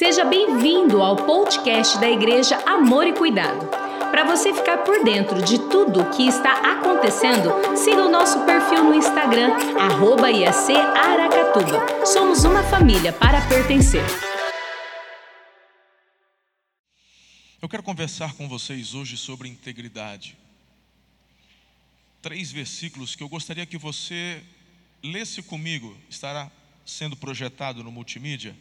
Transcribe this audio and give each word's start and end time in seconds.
Seja 0.00 0.24
bem-vindo 0.24 1.02
ao 1.02 1.14
podcast 1.14 2.00
da 2.00 2.08
Igreja 2.08 2.56
Amor 2.64 3.06
e 3.06 3.12
Cuidado. 3.12 3.68
Para 4.10 4.24
você 4.24 4.50
ficar 4.54 4.78
por 4.78 5.04
dentro 5.04 5.42
de 5.42 5.58
tudo 5.68 6.00
o 6.00 6.10
que 6.10 6.26
está 6.26 6.72
acontecendo, 6.72 7.50
siga 7.76 8.06
o 8.06 8.10
nosso 8.10 8.42
perfil 8.46 8.82
no 8.82 8.94
Instagram, 8.94 9.50
arroba 9.78 10.30
IAC 10.30 10.72
Aracatuba. 10.74 12.06
Somos 12.06 12.44
uma 12.44 12.62
família 12.62 13.12
para 13.12 13.46
pertencer. 13.46 14.00
Eu 17.60 17.68
quero 17.68 17.82
conversar 17.82 18.32
com 18.32 18.48
vocês 18.48 18.94
hoje 18.94 19.18
sobre 19.18 19.50
integridade. 19.50 20.34
Três 22.22 22.50
versículos 22.50 23.14
que 23.14 23.22
eu 23.22 23.28
gostaria 23.28 23.66
que 23.66 23.76
você 23.76 24.42
lesse 25.04 25.42
comigo, 25.42 25.94
estará 26.08 26.50
sendo 26.86 27.14
projetado 27.18 27.84
no 27.84 27.92
multimídia. 27.92 28.56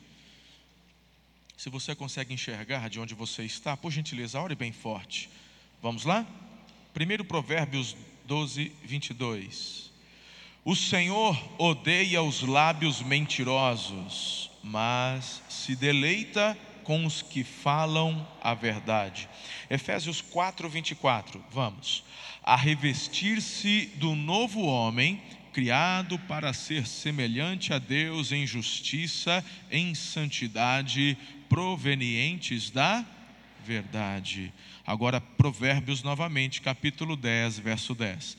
Se 1.59 1.69
você 1.69 1.93
consegue 1.93 2.33
enxergar 2.33 2.89
de 2.89 3.01
onde 3.01 3.13
você 3.13 3.43
está, 3.43 3.75
por 3.75 3.91
gentileza, 3.91 4.39
ore 4.39 4.55
bem 4.55 4.71
forte. 4.71 5.29
Vamos 5.81 6.05
lá? 6.05 6.25
Primeiro 6.93 7.25
Provérbios 7.25 7.97
12, 8.23 8.71
22. 8.85 9.91
O 10.63 10.73
Senhor 10.73 11.37
odeia 11.57 12.23
os 12.23 12.43
lábios 12.43 13.01
mentirosos, 13.01 14.49
mas 14.63 15.41
se 15.49 15.75
deleita 15.75 16.57
com 16.85 17.05
os 17.05 17.21
que 17.21 17.43
falam 17.43 18.25
a 18.41 18.53
verdade. 18.53 19.27
Efésios 19.69 20.21
4, 20.21 20.69
24. 20.69 21.43
Vamos. 21.51 22.05
A 22.41 22.55
revestir-se 22.55 23.87
do 23.97 24.15
novo 24.15 24.61
homem 24.61 25.21
criado 25.51 26.17
para 26.19 26.53
ser 26.53 26.87
semelhante 26.87 27.73
a 27.73 27.79
Deus 27.79 28.31
em 28.31 28.47
justiça, 28.47 29.43
em 29.69 29.93
santidade, 29.93 31.17
provenientes 31.49 32.69
da 32.69 33.05
verdade. 33.65 34.53
Agora, 34.85 35.19
Provérbios 35.19 36.03
novamente, 36.03 36.61
capítulo 36.61 37.15
10, 37.17 37.59
verso 37.59 37.93
10. 37.93 38.37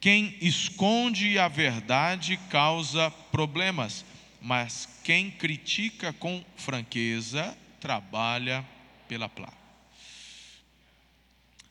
Quem 0.00 0.36
esconde 0.40 1.38
a 1.38 1.48
verdade 1.48 2.38
causa 2.48 3.10
problemas, 3.10 4.04
mas 4.40 4.88
quem 5.02 5.30
critica 5.30 6.12
com 6.12 6.44
franqueza 6.56 7.56
trabalha 7.80 8.64
pela 9.08 9.28
paz 9.28 9.64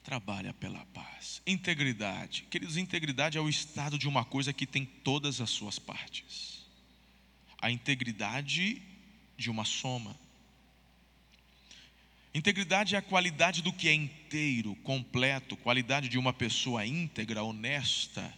trabalha 0.04 0.54
pela 0.54 0.86
paz. 0.88 1.42
Integridade. 1.48 2.46
Queridos, 2.50 2.78
integridade 2.78 3.38
é 3.38 3.42
o 3.42 3.50
estado 3.50 3.98
de 3.98 4.08
uma 4.08 4.26
coisa 4.26 4.52
que 4.52 4.68
tem 4.68 4.86
todas 4.86 5.40
as 5.40 5.50
suas 5.50 5.80
partes. 5.80 6.66
A 7.62 7.72
integridade 7.72 8.82
de 9.38 9.50
uma 9.50 9.64
soma. 9.64 10.16
Integridade 12.34 12.96
é 12.96 12.98
a 12.98 13.02
qualidade 13.02 13.62
do 13.62 13.72
que 13.72 13.88
é 13.88 13.94
inteiro, 13.94 14.76
completo, 14.78 15.56
qualidade 15.56 16.10
de 16.10 16.18
uma 16.18 16.34
pessoa 16.34 16.84
íntegra, 16.84 17.44
honesta, 17.44 18.34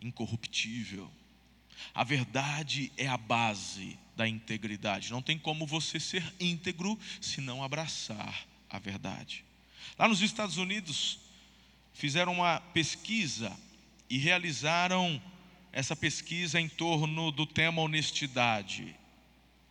incorruptível. 0.00 1.10
A 1.94 2.02
verdade 2.02 2.90
é 2.96 3.06
a 3.06 3.18
base 3.18 3.98
da 4.16 4.26
integridade. 4.26 5.10
Não 5.10 5.20
tem 5.20 5.38
como 5.38 5.66
você 5.66 6.00
ser 6.00 6.24
íntegro 6.40 6.98
se 7.20 7.42
não 7.42 7.62
abraçar 7.62 8.46
a 8.70 8.78
verdade. 8.78 9.44
Lá 9.98 10.08
nos 10.08 10.22
Estados 10.22 10.56
Unidos, 10.56 11.18
fizeram 11.92 12.32
uma 12.32 12.60
pesquisa 12.60 13.54
e 14.08 14.16
realizaram 14.16 15.20
essa 15.72 15.94
pesquisa 15.94 16.58
em 16.58 16.70
torno 16.70 17.30
do 17.30 17.44
tema 17.44 17.82
honestidade. 17.82 18.96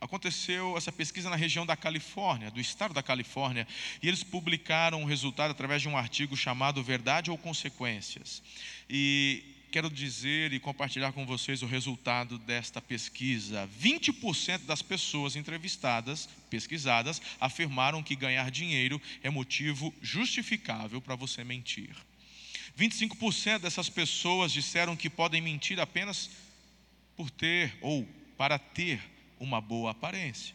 Aconteceu 0.00 0.76
essa 0.76 0.92
pesquisa 0.92 1.30
na 1.30 1.36
região 1.36 1.64
da 1.64 1.74
Califórnia, 1.74 2.50
do 2.50 2.60
estado 2.60 2.92
da 2.92 3.02
Califórnia, 3.02 3.66
e 4.02 4.08
eles 4.08 4.22
publicaram 4.22 5.00
o 5.00 5.02
um 5.02 5.06
resultado 5.06 5.52
através 5.52 5.80
de 5.80 5.88
um 5.88 5.96
artigo 5.96 6.36
chamado 6.36 6.82
Verdade 6.82 7.30
ou 7.30 7.38
Consequências. 7.38 8.42
E 8.90 9.42
quero 9.72 9.90
dizer 9.90 10.52
e 10.52 10.60
compartilhar 10.60 11.12
com 11.12 11.24
vocês 11.24 11.62
o 11.62 11.66
resultado 11.66 12.38
desta 12.38 12.80
pesquisa. 12.80 13.68
20% 13.82 14.66
das 14.66 14.82
pessoas 14.82 15.34
entrevistadas, 15.34 16.28
pesquisadas, 16.50 17.20
afirmaram 17.40 18.02
que 18.02 18.14
ganhar 18.14 18.50
dinheiro 18.50 19.00
é 19.22 19.30
motivo 19.30 19.94
justificável 20.02 21.00
para 21.00 21.16
você 21.16 21.42
mentir. 21.42 21.96
25% 22.78 23.60
dessas 23.60 23.88
pessoas 23.88 24.52
disseram 24.52 24.94
que 24.94 25.08
podem 25.08 25.40
mentir 25.40 25.80
apenas 25.80 26.30
por 27.16 27.30
ter 27.30 27.74
ou 27.80 28.06
para 28.36 28.58
ter 28.58 29.15
uma 29.38 29.60
boa 29.60 29.90
aparência. 29.90 30.54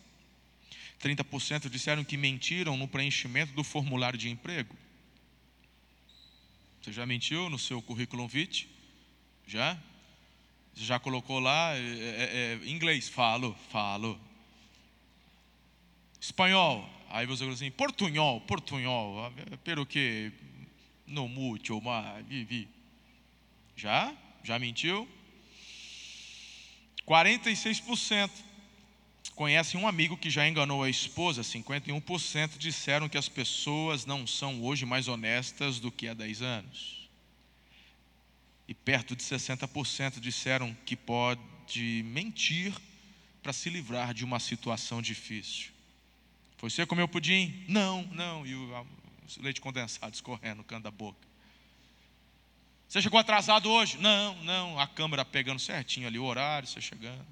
30% 1.02 1.70
disseram 1.70 2.04
que 2.04 2.16
mentiram 2.16 2.78
no 2.78 2.88
preenchimento 2.88 3.54
do 3.54 3.64
formulário 3.64 4.18
de 4.18 4.30
emprego. 4.30 4.76
Você 6.82 6.92
já 6.92 7.06
mentiu 7.06 7.50
no 7.50 7.60
seu 7.60 7.82
currículo 7.82 8.28
vitae? 8.28 8.68
Já? 9.48 9.78
Já 10.76 11.00
colocou 11.00 11.40
lá? 11.40 11.76
É, 11.76 11.80
é, 11.80 12.60
é, 12.64 12.70
inglês, 12.70 13.10
falo, 13.10 13.56
falo. 13.72 14.20
Espanhol, 16.20 16.88
aí 17.10 17.26
você 17.26 17.44
fala 17.44 17.54
assim, 17.54 17.72
portunhol, 17.72 18.42
portunhol, 18.42 19.32
pero 19.64 19.86
que 19.86 20.32
no 21.08 21.28
mucho, 21.28 21.82
mas 21.82 22.26
vivi. 22.28 22.68
Já? 23.76 24.16
Já 24.44 24.58
mentiu? 24.60 25.08
46% 27.08 28.30
conhecem 29.30 29.80
um 29.80 29.88
amigo 29.88 30.18
que 30.18 30.30
já 30.30 30.48
enganou 30.48 30.84
a 30.84 30.90
esposa, 30.90 31.42
51% 31.42 32.58
disseram 32.58 33.08
que 33.08 33.18
as 33.18 33.30
pessoas 33.30 34.06
não 34.06 34.26
são 34.26 34.64
hoje 34.64 34.86
mais 34.86 35.08
honestas 35.08 35.80
do 35.80 35.92
que 35.92 36.08
há 36.08 36.14
10 36.14 36.42
anos 36.42 37.02
e 38.72 38.74
perto 38.74 39.18
de 39.18 39.22
60% 39.22 40.22
disseram 40.22 40.74
que 40.86 40.96
pode 40.96 42.04
mentir 42.06 42.74
para 43.44 43.52
se 43.52 43.70
livrar 43.70 44.14
de 44.14 44.24
uma 44.24 44.40
situação 44.40 45.02
difícil. 45.02 45.72
Você 46.58 46.86
comeu 46.86 47.06
pudim? 47.06 47.66
Não, 47.68 48.04
não. 48.14 48.48
E 48.48 48.56
o 48.56 48.88
leite 49.42 49.60
condensado 49.60 50.14
escorrendo 50.14 50.60
no 50.60 50.64
canto 50.64 50.84
da 50.84 50.92
boca. 50.92 51.20
Você 52.88 53.02
chegou 53.02 53.20
atrasado 53.20 53.70
hoje? 53.70 53.98
Não, 53.98 54.42
não. 54.44 54.80
A 54.80 54.88
câmera 54.88 55.26
pegando 55.26 55.60
certinho 55.60 56.08
ali 56.08 56.18
o 56.18 56.24
horário, 56.24 56.66
você 56.66 56.80
chegando. 56.80 57.28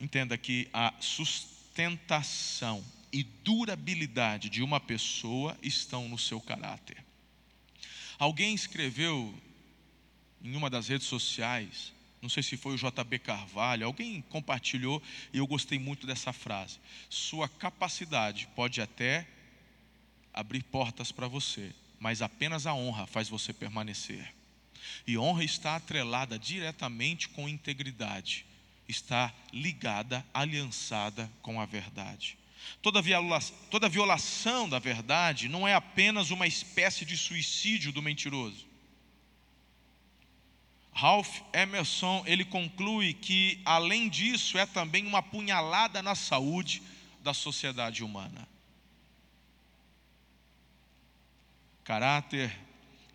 Entenda 0.00 0.36
que 0.36 0.68
a 0.72 0.92
sustentação 1.00 2.84
e 3.12 3.22
durabilidade 3.22 4.50
de 4.50 4.62
uma 4.62 4.78
pessoa 4.78 5.56
estão 5.62 6.08
no 6.08 6.18
seu 6.18 6.40
caráter. 6.40 7.02
Alguém 8.18 8.54
escreveu 8.54 9.34
em 10.42 10.54
uma 10.54 10.70
das 10.70 10.88
redes 10.88 11.06
sociais, 11.06 11.92
não 12.20 12.28
sei 12.28 12.42
se 12.42 12.56
foi 12.56 12.74
o 12.74 12.78
JB 12.78 13.18
Carvalho, 13.20 13.86
alguém 13.86 14.22
compartilhou 14.22 15.02
e 15.32 15.38
eu 15.38 15.46
gostei 15.46 15.78
muito 15.78 16.06
dessa 16.06 16.32
frase. 16.32 16.78
Sua 17.08 17.48
capacidade 17.48 18.48
pode 18.54 18.80
até 18.80 19.26
abrir 20.32 20.62
portas 20.64 21.10
para 21.10 21.28
você, 21.28 21.74
mas 21.98 22.20
apenas 22.20 22.66
a 22.66 22.74
honra 22.74 23.06
faz 23.06 23.28
você 23.28 23.52
permanecer. 23.52 24.34
E 25.06 25.16
honra 25.16 25.44
está 25.44 25.76
atrelada 25.76 26.38
diretamente 26.38 27.28
com 27.28 27.48
integridade, 27.48 28.44
está 28.88 29.32
ligada, 29.52 30.24
aliançada 30.32 31.30
com 31.42 31.60
a 31.60 31.66
verdade. 31.66 32.38
Toda 32.82 33.02
violação, 33.02 33.56
toda 33.70 33.88
violação 33.88 34.68
da 34.68 34.78
verdade 34.78 35.48
não 35.48 35.66
é 35.66 35.74
apenas 35.74 36.30
uma 36.30 36.46
espécie 36.46 37.04
de 37.04 37.16
suicídio 37.16 37.92
do 37.92 38.02
mentiroso. 38.02 38.66
Ralph 40.92 41.40
Emerson, 41.52 42.24
ele 42.26 42.44
conclui 42.44 43.12
que 43.12 43.60
além 43.64 44.08
disso 44.08 44.56
é 44.56 44.64
também 44.64 45.06
uma 45.06 45.22
punhalada 45.22 46.02
na 46.02 46.14
saúde 46.14 46.82
da 47.20 47.34
sociedade 47.34 48.02
humana. 48.02 48.48
Caráter 51.84 52.65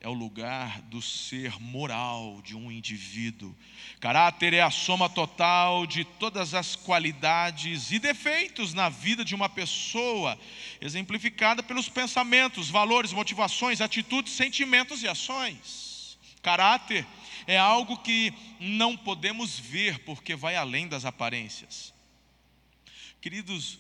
é 0.02 0.10
o 0.10 0.14
lugar 0.14 0.82
do 0.82 1.00
ser 1.00 1.60
moral 1.60 2.42
de 2.44 2.56
um 2.56 2.72
indivíduo. 2.72 3.56
Caráter 4.00 4.52
é 4.52 4.60
a 4.60 4.72
soma 4.72 5.08
total 5.08 5.86
de 5.86 6.04
todas 6.04 6.56
as 6.56 6.76
qualidades 6.76 7.92
e 7.92 8.00
defeitos 8.00 8.74
na 8.74 8.90
vida 8.90 9.24
de 9.24 9.36
uma 9.36 9.48
pessoa, 9.48 10.40
exemplificada 10.82 11.62
pelos 11.62 11.88
pensamentos, 11.88 12.68
valores, 12.68 13.14
motivações, 13.14 13.80
atitudes, 13.80 14.34
sentimentos 14.34 15.04
e 15.04 15.08
ações. 15.08 16.18
Caráter 16.42 17.06
é 17.46 17.60
algo 17.60 17.98
que 17.98 18.34
não 18.60 18.98
podemos 18.98 19.60
ver 19.60 20.00
porque 20.00 20.36
vai 20.36 20.56
além 20.56 20.88
das 20.88 21.06
aparências. 21.06 21.94
Queridos, 23.22 23.78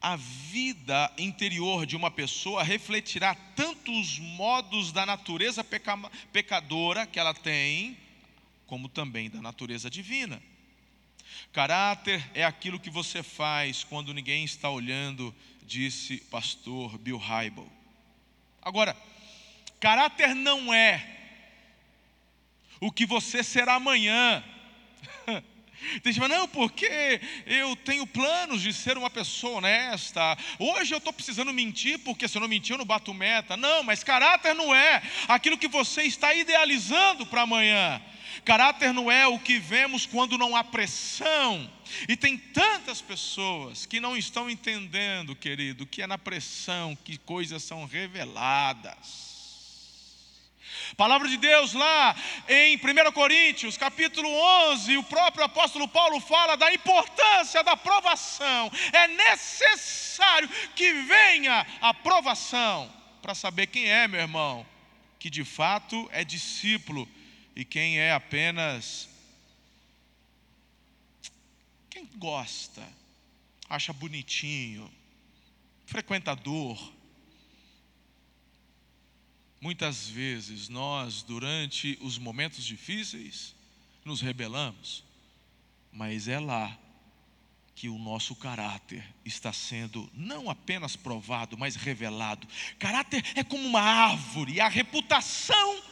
a 0.00 0.16
vida 0.16 1.12
interior 1.18 1.84
de 1.84 1.96
uma 1.96 2.10
pessoa 2.10 2.62
refletirá 2.62 3.34
tanto 3.56 3.92
os 3.92 4.18
modos 4.18 4.92
da 4.92 5.04
natureza 5.04 5.64
pecadora 6.32 7.06
que 7.06 7.18
ela 7.18 7.34
tem, 7.34 7.96
como 8.66 8.88
também 8.88 9.28
da 9.28 9.42
natureza 9.42 9.90
divina. 9.90 10.40
Caráter 11.52 12.24
é 12.34 12.44
aquilo 12.44 12.78
que 12.78 12.90
você 12.90 13.22
faz 13.22 13.82
quando 13.82 14.14
ninguém 14.14 14.44
está 14.44 14.70
olhando, 14.70 15.34
disse 15.62 16.18
pastor 16.30 16.96
Bill 16.98 17.18
Hybel. 17.18 17.70
Agora, 18.62 18.96
caráter 19.80 20.34
não 20.34 20.72
é 20.72 21.16
o 22.80 22.92
que 22.92 23.04
você 23.04 23.42
será 23.42 23.74
amanhã. 23.74 24.44
Tem 26.02 26.12
gente 26.12 26.28
não, 26.28 26.48
porque 26.48 27.20
eu 27.46 27.76
tenho 27.76 28.06
planos 28.06 28.60
de 28.60 28.72
ser 28.72 28.98
uma 28.98 29.08
pessoa 29.08 29.58
honesta. 29.58 30.36
Hoje 30.58 30.92
eu 30.92 30.98
estou 30.98 31.12
precisando 31.12 31.52
mentir, 31.52 31.98
porque 32.00 32.26
se 32.26 32.36
eu 32.36 32.40
não 32.40 32.48
mentir 32.48 32.72
eu 32.72 32.78
não 32.78 32.84
bato 32.84 33.14
meta. 33.14 33.56
Não, 33.56 33.82
mas 33.82 34.02
caráter 34.02 34.54
não 34.54 34.74
é 34.74 35.02
aquilo 35.28 35.58
que 35.58 35.68
você 35.68 36.02
está 36.02 36.34
idealizando 36.34 37.24
para 37.26 37.42
amanhã. 37.42 38.02
Caráter 38.44 38.92
não 38.92 39.10
é 39.10 39.26
o 39.26 39.38
que 39.38 39.58
vemos 39.58 40.06
quando 40.06 40.38
não 40.38 40.56
há 40.56 40.64
pressão. 40.64 41.70
E 42.08 42.16
tem 42.16 42.36
tantas 42.36 43.00
pessoas 43.00 43.86
que 43.86 44.00
não 44.00 44.16
estão 44.16 44.50
entendendo, 44.50 45.34
querido, 45.34 45.86
que 45.86 46.02
é 46.02 46.06
na 46.06 46.18
pressão 46.18 46.96
que 47.04 47.18
coisas 47.18 47.62
são 47.62 47.84
reveladas. 47.86 49.27
Palavra 50.96 51.28
de 51.28 51.36
Deus 51.36 51.72
lá 51.72 52.14
em 52.48 52.76
1 52.76 53.12
Coríntios, 53.12 53.76
capítulo 53.76 54.28
11, 54.70 54.96
o 54.96 55.02
próprio 55.02 55.44
apóstolo 55.44 55.86
Paulo 55.88 56.20
fala 56.20 56.56
da 56.56 56.72
importância 56.72 57.62
da 57.62 57.76
provação. 57.76 58.70
É 58.92 59.08
necessário 59.08 60.48
que 60.74 60.92
venha 60.92 61.66
a 61.80 61.92
provação 61.92 62.92
para 63.20 63.34
saber 63.34 63.66
quem 63.66 63.90
é, 63.90 64.08
meu 64.08 64.20
irmão, 64.20 64.66
que 65.18 65.28
de 65.28 65.44
fato 65.44 66.08
é 66.12 66.24
discípulo 66.24 67.08
e 67.54 67.64
quem 67.64 67.98
é 67.98 68.12
apenas 68.12 69.08
quem 71.90 72.06
gosta, 72.16 72.82
acha 73.68 73.92
bonitinho, 73.92 74.90
frequentador 75.86 76.97
Muitas 79.60 80.08
vezes 80.08 80.68
nós, 80.68 81.22
durante 81.22 81.98
os 82.00 82.16
momentos 82.16 82.64
difíceis, 82.64 83.54
nos 84.04 84.20
rebelamos, 84.20 85.02
mas 85.92 86.28
é 86.28 86.38
lá 86.38 86.78
que 87.74 87.88
o 87.88 87.98
nosso 87.98 88.34
caráter 88.34 89.04
está 89.24 89.52
sendo 89.52 90.10
não 90.12 90.50
apenas 90.50 90.96
provado, 90.96 91.56
mas 91.56 91.76
revelado. 91.76 92.46
Caráter 92.78 93.24
é 93.36 93.44
como 93.44 93.64
uma 93.66 93.80
árvore, 93.80 94.60
a 94.60 94.68
reputação, 94.68 95.82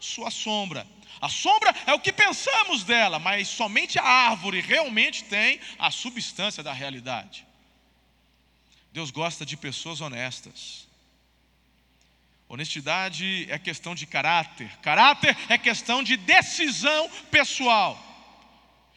sua 0.00 0.30
sombra. 0.30 0.86
A 1.20 1.28
sombra 1.28 1.74
é 1.86 1.94
o 1.94 2.00
que 2.00 2.12
pensamos 2.12 2.84
dela, 2.84 3.18
mas 3.18 3.48
somente 3.48 3.98
a 3.98 4.04
árvore 4.04 4.60
realmente 4.60 5.24
tem 5.24 5.60
a 5.78 5.90
substância 5.90 6.62
da 6.62 6.72
realidade. 6.72 7.46
Deus 8.92 9.10
gosta 9.10 9.46
de 9.46 9.56
pessoas 9.56 10.00
honestas. 10.00 10.85
Honestidade 12.48 13.46
é 13.50 13.58
questão 13.58 13.94
de 13.94 14.06
caráter, 14.06 14.70
caráter 14.78 15.36
é 15.48 15.58
questão 15.58 16.02
de 16.02 16.16
decisão 16.16 17.10
pessoal. 17.30 18.00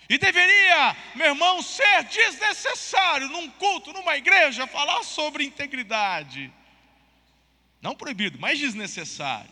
E 0.08 0.18
deveria, 0.18 0.96
meu 1.16 1.28
irmão, 1.28 1.62
ser 1.62 2.04
desnecessário 2.04 3.28
num 3.30 3.50
culto, 3.52 3.94
numa 3.94 4.18
igreja, 4.18 4.68
falar 4.68 5.04
sobre 5.04 5.44
integridade. 5.44 6.52
Não 7.82 7.96
proibido, 7.96 8.38
mas 8.40 8.60
desnecessário. 8.60 9.50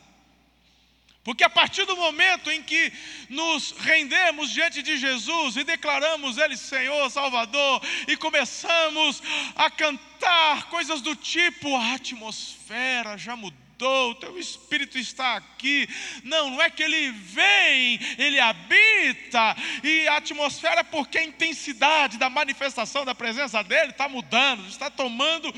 Porque 1.24 1.44
a 1.44 1.50
partir 1.50 1.86
do 1.86 1.98
momento 1.98 2.50
em 2.50 2.64
que 2.64 2.92
nos 3.30 3.72
rendemos 3.72 4.50
diante 4.52 4.82
de 4.82 4.98
Jesus 4.98 5.58
e 5.58 5.64
declaramos 5.64 6.38
Ele 6.38 6.56
Senhor, 6.56 7.10
Salvador, 7.10 7.82
e 8.08 8.16
começamos 8.16 9.22
a 9.56 9.70
cantar 9.70 10.70
coisas 10.70 11.02
do 11.02 11.16
tipo, 11.16 11.76
a 11.76 11.96
atmosfera 11.96 13.18
já 13.18 13.36
mudou 13.36 13.67
o 13.86 14.16
teu 14.16 14.38
Espírito 14.40 14.98
está 14.98 15.36
aqui. 15.36 15.88
Não, 16.24 16.52
não 16.52 16.62
é 16.62 16.70
que 16.70 16.82
ele 16.82 17.12
vem, 17.12 18.00
ele 18.18 18.40
habita, 18.40 19.56
e 19.84 20.08
a 20.08 20.18
atmosfera, 20.18 20.84
porque 20.84 21.18
a 21.18 21.24
intensidade 21.24 22.18
da 22.18 22.30
manifestação 22.30 23.06
da 23.06 23.14
presença 23.14 23.64
dele 23.64 23.92
está 23.92 24.08
mudando, 24.08 24.68
está 24.68 24.90
tomando, 24.90 25.54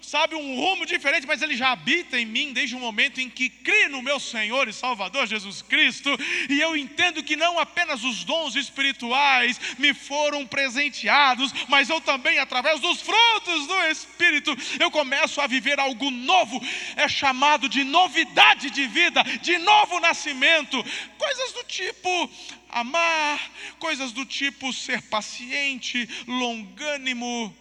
sabe, 0.00 0.34
um 0.34 0.56
rumo 0.56 0.86
diferente, 0.86 1.26
mas 1.26 1.42
ele 1.42 1.56
já 1.56 1.72
habita 1.72 2.18
em 2.18 2.26
mim 2.26 2.52
desde 2.52 2.76
o 2.76 2.80
momento 2.80 3.20
em 3.20 3.28
que 3.28 3.48
criei 3.48 3.88
no 3.88 4.02
meu 4.02 4.20
Senhor 4.20 4.68
e 4.68 4.72
Salvador 4.72 5.26
Jesus 5.26 5.62
Cristo, 5.62 6.10
e 6.48 6.60
eu 6.60 6.76
entendo 6.76 7.22
que 7.22 7.36
não 7.36 7.58
apenas 7.58 8.04
os 8.04 8.24
dons 8.24 8.54
espirituais 8.54 9.60
me 9.78 9.92
foram 9.92 10.46
presenteados, 10.46 11.52
mas 11.68 11.88
eu 11.88 12.00
também, 12.00 12.38
através 12.38 12.80
dos 12.80 13.00
frutos 13.00 13.66
do 13.66 13.82
Espírito, 13.84 14.56
eu 14.78 14.90
começo 14.90 15.40
a 15.40 15.46
viver 15.46 15.80
algo 15.80 16.10
novo, 16.10 16.60
é 16.96 17.08
chamado 17.08 17.63
chamado 17.64 17.68
de 17.68 17.84
novidade 17.84 18.70
de 18.70 18.86
vida, 18.86 19.22
de 19.42 19.58
novo 19.58 20.00
nascimento, 20.00 20.82
coisas 21.18 21.52
do 21.52 21.64
tipo 21.64 22.30
amar, 22.68 23.50
coisas 23.78 24.12
do 24.12 24.24
tipo 24.24 24.72
ser 24.72 25.02
paciente, 25.02 26.08
longânimo, 26.26 27.54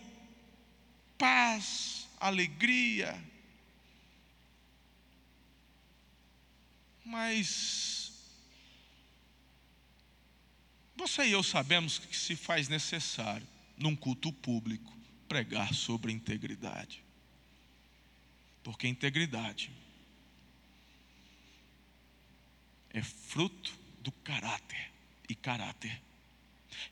paz, 1.18 2.08
alegria. 2.20 3.22
Mas 7.06 8.12
você 10.96 11.26
e 11.26 11.32
eu 11.32 11.44
sabemos 11.44 12.00
que 12.00 12.16
se 12.16 12.36
faz 12.36 12.68
necessário, 12.70 13.48
num 13.78 13.96
culto 13.96 14.32
público, 14.32 14.92
pregar 15.28 15.74
sobre 15.74 16.12
integridade. 16.12 17.04
Porque 18.64 18.88
integridade 18.88 19.70
é 22.94 23.02
fruto 23.02 23.74
do 24.02 24.12
caráter. 24.12 24.92
E 25.28 25.36
caráter 25.36 26.02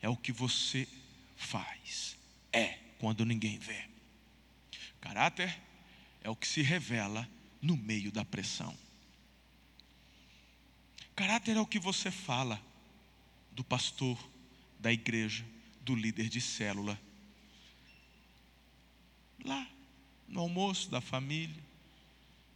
é 0.02 0.10
o 0.10 0.18
que 0.18 0.32
você 0.32 0.88
faz, 1.36 2.18
é 2.52 2.80
quando 2.98 3.26
ninguém 3.26 3.58
vê. 3.60 3.88
Caráter 5.00 5.60
é 6.24 6.30
o 6.30 6.36
que 6.36 6.48
se 6.48 6.62
revela 6.62 7.28
no 7.62 7.78
meio 7.78 8.12
da 8.12 8.26
pressão. 8.26 8.76
Caráter 11.16 11.58
é 11.58 11.60
o 11.60 11.68
que 11.68 11.80
você 11.80 12.10
fala 12.10 12.62
do 13.52 13.64
pastor, 13.64 14.18
da 14.80 14.92
igreja, 14.92 15.46
do 15.82 15.94
líder 15.94 16.30
de 16.30 16.40
célula. 16.40 17.00
Lá, 19.44 19.68
no 20.28 20.40
almoço 20.40 20.90
da 20.90 21.02
família, 21.02 21.62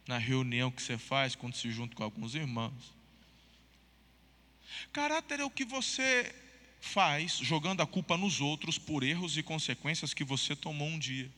na 0.06 0.18
reunião 0.18 0.70
que 0.70 0.82
você 0.82 0.96
faz 0.96 1.34
quando 1.34 1.54
se 1.54 1.70
junta 1.70 1.94
com 1.94 2.02
alguns 2.02 2.34
irmãos. 2.34 2.95
Caráter 4.92 5.40
é 5.40 5.44
o 5.44 5.50
que 5.50 5.64
você 5.64 6.34
faz 6.80 7.38
jogando 7.38 7.82
a 7.82 7.86
culpa 7.86 8.16
nos 8.16 8.40
outros 8.40 8.78
por 8.78 9.02
erros 9.02 9.36
e 9.36 9.42
consequências 9.42 10.14
que 10.14 10.24
você 10.24 10.54
tomou 10.54 10.88
um 10.88 10.98
dia. 10.98 11.30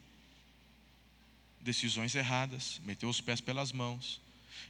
Decisões 1.61 2.14
erradas, 2.14 2.80
meteu 2.85 3.08
os 3.08 3.20
pés 3.20 3.40
pelas 3.40 3.73
mãos. 3.73 4.20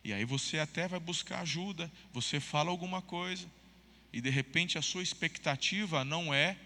E 0.05 0.13
aí 0.13 0.25
você 0.25 0.59
até 0.59 0.87
vai 0.87 1.01
buscar 1.01 1.41
ajuda, 1.41 1.91
você 2.13 2.41
fala 2.41 2.71
alguma 2.71 3.03
coisa, 3.03 3.49
e 4.13 4.21
de 4.21 4.31
repente 4.31 4.79
a 4.79 4.83
sua 4.83 5.03
expectativa 5.03 6.05
não 6.05 6.33
é 6.33 6.57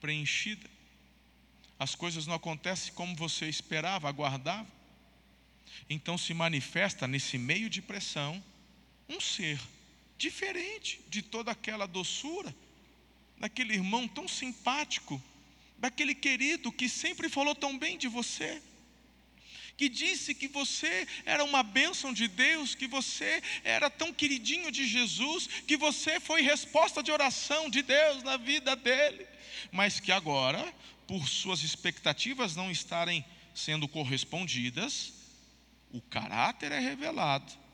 preenchida. 0.00 0.68
As 1.78 1.94
coisas 1.94 2.26
não 2.26 2.34
acontecem 2.34 2.92
como 2.94 3.14
você 3.16 3.48
esperava, 3.48 4.08
aguardava. 4.08 4.68
Então 5.88 6.16
se 6.16 6.34
manifesta 6.34 7.06
nesse 7.06 7.38
meio 7.38 7.70
de 7.70 7.80
pressão 7.80 8.42
um 9.10 9.20
ser 9.20 9.60
diferente 10.16 11.00
de 11.08 11.20
toda 11.20 11.50
aquela 11.50 11.86
doçura, 11.86 12.54
daquele 13.38 13.74
irmão 13.74 14.06
tão 14.06 14.28
simpático, 14.28 15.20
daquele 15.76 16.14
querido 16.14 16.70
que 16.70 16.88
sempre 16.88 17.28
falou 17.28 17.54
tão 17.54 17.76
bem 17.76 17.98
de 17.98 18.06
você, 18.06 18.62
que 19.76 19.88
disse 19.88 20.34
que 20.34 20.46
você 20.46 21.08
era 21.24 21.42
uma 21.42 21.62
bênção 21.62 22.12
de 22.12 22.28
Deus, 22.28 22.74
que 22.74 22.86
você 22.86 23.42
era 23.64 23.90
tão 23.90 24.12
queridinho 24.12 24.70
de 24.70 24.86
Jesus, 24.86 25.48
que 25.66 25.76
você 25.76 26.20
foi 26.20 26.42
resposta 26.42 27.02
de 27.02 27.10
oração 27.10 27.68
de 27.68 27.82
Deus 27.82 28.22
na 28.22 28.36
vida 28.36 28.76
dele, 28.76 29.26
mas 29.72 29.98
que 29.98 30.12
agora, 30.12 30.72
por 31.06 31.26
suas 31.28 31.64
expectativas 31.64 32.54
não 32.54 32.70
estarem 32.70 33.24
sendo 33.54 33.88
correspondidas, 33.88 35.14
o 35.90 36.00
caráter 36.00 36.70
é 36.70 36.78
revelado 36.78 37.69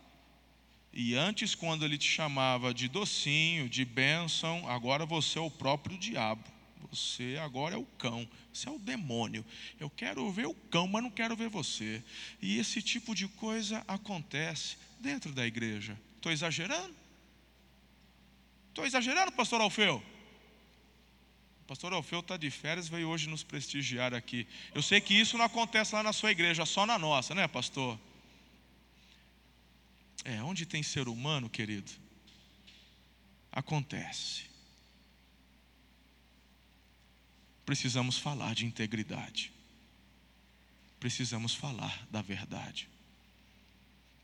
e 0.98 1.14
antes, 1.14 1.54
quando 1.54 1.84
ele 1.84 1.98
te 1.98 2.08
chamava 2.08 2.72
de 2.72 2.88
docinho, 2.88 3.68
de 3.68 3.84
bênção, 3.84 4.66
agora 4.66 5.04
você 5.04 5.38
é 5.38 5.42
o 5.42 5.50
próprio 5.50 5.98
diabo. 5.98 6.42
Você 6.90 7.38
agora 7.38 7.74
é 7.74 7.78
o 7.78 7.84
cão, 7.84 8.26
você 8.50 8.66
é 8.66 8.72
o 8.72 8.78
demônio. 8.78 9.44
Eu 9.78 9.90
quero 9.90 10.32
ver 10.32 10.46
o 10.46 10.54
cão, 10.54 10.88
mas 10.88 11.02
não 11.02 11.10
quero 11.10 11.36
ver 11.36 11.50
você. 11.50 12.02
E 12.40 12.58
esse 12.58 12.80
tipo 12.80 13.14
de 13.14 13.28
coisa 13.28 13.84
acontece 13.86 14.78
dentro 14.98 15.32
da 15.32 15.46
igreja. 15.46 16.00
Estou 16.16 16.32
exagerando? 16.32 16.96
Estou 18.70 18.86
exagerando, 18.86 19.32
pastor 19.32 19.60
Alfeu? 19.60 20.02
Pastor 21.66 21.92
Alfeu 21.92 22.20
está 22.20 22.38
de 22.38 22.50
férias, 22.50 22.88
veio 22.88 23.10
hoje 23.10 23.28
nos 23.28 23.42
prestigiar 23.42 24.14
aqui. 24.14 24.46
Eu 24.74 24.80
sei 24.80 25.02
que 25.02 25.12
isso 25.12 25.36
não 25.36 25.44
acontece 25.44 25.94
lá 25.94 26.02
na 26.02 26.14
sua 26.14 26.30
igreja, 26.30 26.64
só 26.64 26.86
na 26.86 26.98
nossa, 26.98 27.34
né, 27.34 27.46
pastor? 27.46 27.98
É, 30.28 30.42
onde 30.42 30.66
tem 30.66 30.82
ser 30.82 31.06
humano, 31.06 31.48
querido, 31.48 31.92
acontece. 33.52 34.46
Precisamos 37.64 38.18
falar 38.18 38.52
de 38.52 38.66
integridade. 38.66 39.52
Precisamos 40.98 41.54
falar 41.54 42.04
da 42.10 42.22
verdade. 42.22 42.88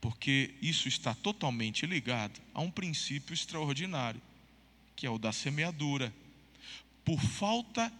Porque 0.00 0.56
isso 0.60 0.88
está 0.88 1.14
totalmente 1.14 1.86
ligado 1.86 2.42
a 2.52 2.60
um 2.60 2.70
princípio 2.70 3.32
extraordinário 3.32 4.20
que 4.96 5.06
é 5.06 5.10
o 5.10 5.18
da 5.18 5.32
semeadura. 5.32 6.12
Por 7.04 7.20
falta 7.20 7.92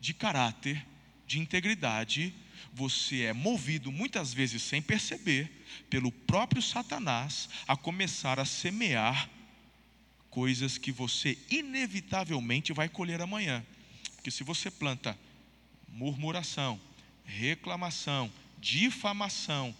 de 0.00 0.12
caráter, 0.12 0.84
de 1.28 1.38
integridade, 1.38 2.34
você 2.72 3.22
é 3.22 3.32
movido 3.32 3.90
muitas 3.90 4.32
vezes 4.32 4.62
sem 4.62 4.82
perceber 4.82 5.50
pelo 5.88 6.10
próprio 6.10 6.62
Satanás 6.62 7.48
a 7.66 7.76
começar 7.76 8.38
a 8.38 8.44
semear 8.44 9.30
coisas 10.30 10.76
que 10.76 10.92
você 10.92 11.38
inevitavelmente 11.50 12.72
vai 12.72 12.88
colher 12.88 13.20
amanhã. 13.20 13.64
Porque 14.16 14.30
se 14.30 14.44
você 14.44 14.70
planta 14.70 15.18
murmuração, 15.88 16.80
reclamação, 17.24 18.30
difamação, 18.58 19.74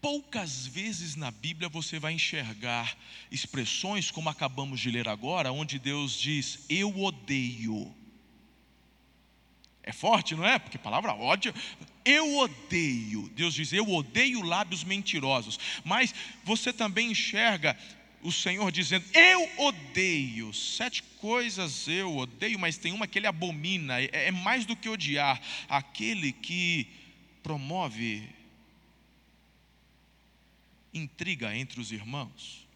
poucas 0.00 0.66
vezes 0.66 1.16
na 1.16 1.30
Bíblia 1.30 1.68
você 1.68 1.98
vai 1.98 2.12
enxergar 2.12 2.96
expressões 3.30 4.10
como 4.10 4.28
acabamos 4.28 4.80
de 4.80 4.90
ler 4.90 5.08
agora, 5.08 5.52
onde 5.52 5.78
Deus 5.78 6.18
diz: 6.18 6.60
Eu 6.68 7.02
odeio. 7.02 7.94
É 9.86 9.92
forte, 9.92 10.34
não 10.34 10.44
é? 10.44 10.58
Porque 10.58 10.76
palavra 10.76 11.14
ódio, 11.14 11.54
eu 12.04 12.38
odeio. 12.38 13.28
Deus 13.28 13.54
diz: 13.54 13.72
Eu 13.72 13.88
odeio 13.88 14.42
lábios 14.42 14.82
mentirosos. 14.82 15.60
Mas 15.84 16.12
você 16.42 16.72
também 16.72 17.12
enxerga 17.12 17.78
o 18.20 18.32
Senhor 18.32 18.72
dizendo: 18.72 19.04
Eu 19.14 19.48
odeio. 19.58 20.52
Sete 20.52 21.04
coisas 21.20 21.86
eu 21.86 22.16
odeio, 22.16 22.58
mas 22.58 22.76
tem 22.76 22.92
uma 22.92 23.06
que 23.06 23.16
ele 23.16 23.28
abomina. 23.28 24.00
É, 24.00 24.10
é 24.12 24.30
mais 24.32 24.66
do 24.66 24.74
que 24.74 24.88
odiar. 24.88 25.40
Aquele 25.68 26.32
que 26.32 26.88
promove 27.40 28.28
intriga 30.92 31.56
entre 31.56 31.80
os 31.80 31.92
irmãos? 31.92 32.66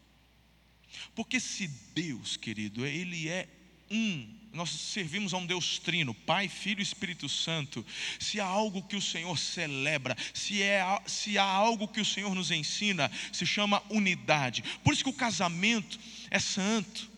Porque 1.14 1.40
se 1.40 1.66
Deus, 1.66 2.36
querido, 2.36 2.86
Ele 2.86 3.28
é 3.28 3.48
um, 3.90 4.40
nós 4.52 4.70
servimos 4.70 5.32
a 5.32 5.36
um 5.36 5.46
Deus 5.46 5.78
trino, 5.78 6.12
Pai, 6.12 6.48
Filho 6.48 6.80
e 6.80 6.82
Espírito 6.82 7.28
Santo. 7.28 7.84
Se 8.18 8.40
há 8.40 8.44
algo 8.44 8.82
que 8.82 8.96
o 8.96 9.02
Senhor 9.02 9.38
celebra, 9.38 10.16
se, 10.34 10.62
é, 10.62 10.84
se 11.06 11.38
há 11.38 11.44
algo 11.44 11.88
que 11.88 12.00
o 12.00 12.04
Senhor 12.04 12.34
nos 12.34 12.50
ensina, 12.50 13.10
se 13.32 13.46
chama 13.46 13.82
unidade. 13.88 14.62
Por 14.82 14.92
isso 14.92 15.04
que 15.04 15.10
o 15.10 15.14
casamento 15.14 15.98
é 16.30 16.38
santo. 16.38 17.08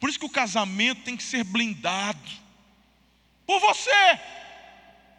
Por 0.00 0.08
isso 0.08 0.18
que 0.18 0.26
o 0.26 0.30
casamento 0.30 1.02
tem 1.02 1.16
que 1.16 1.22
ser 1.22 1.44
blindado 1.44 2.30
por 3.46 3.60
você. 3.60 4.20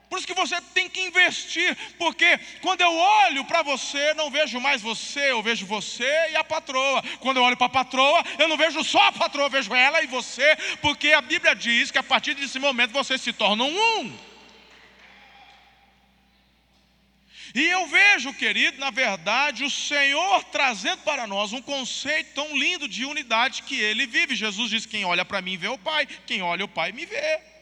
Por 0.10 0.18
isso 0.18 0.28
que 0.28 0.34
você 0.34 0.60
tem 0.74 0.90
que 0.90 1.02
investir, 1.02 1.78
porque 1.98 2.40
quando 2.62 2.80
eu 2.80 2.94
olho 2.94 3.44
para 3.44 3.62
você, 3.62 4.14
não 4.14 4.32
vejo 4.32 4.60
mais 4.60 4.82
você, 4.82 5.32
eu 5.32 5.44
vejo 5.44 5.66
você 5.66 6.10
e 6.32 6.36
a 6.38 6.44
patroa. 6.46 7.04
Quando 7.20 7.38
eu 7.38 7.44
olho 7.44 7.58
para 7.58 7.68
a 7.68 7.70
patroa, 7.70 8.24
eu 8.40 8.48
não 8.48 8.56
vejo 8.56 8.82
só 8.86 9.02
a 9.02 9.12
patroa, 9.12 9.48
eu 9.48 9.50
vejo 9.50 9.76
ela 9.76 10.02
e 10.02 10.08
você, 10.08 10.56
porque 10.82 11.12
a 11.12 11.22
Bíblia 11.22 11.54
diz 11.54 11.92
que 11.92 11.98
a 11.98 12.04
partir 12.04 12.36
desse 12.36 12.58
momento 12.58 12.94
vocês 12.94 13.20
se 13.22 13.34
tornam 13.34 13.68
um. 13.68 14.18
E 17.54 17.64
eu 17.64 17.88
vejo, 17.88 18.34
querido, 18.34 18.80
na 18.80 18.92
verdade, 18.92 19.66
o 19.66 19.70
Senhor 19.70 20.44
trazendo 20.46 21.00
para 21.00 21.28
nós 21.28 21.52
um 21.52 21.62
conceito 21.62 22.34
tão 22.34 22.56
lindo 22.56 22.88
de 22.88 23.04
unidade 23.04 23.64
que 23.64 23.80
ele 23.80 24.06
vive. 24.06 24.36
Jesus 24.36 24.70
diz: 24.70 24.86
Quem 24.86 25.04
olha 25.04 25.26
para 25.26 25.42
mim 25.42 25.58
vê 25.58 25.68
o 25.68 25.78
Pai, 25.78 26.08
quem 26.26 26.42
olha 26.42 26.64
o 26.64 26.68
Pai 26.68 26.92
me 26.92 27.06
vê. 27.06 27.57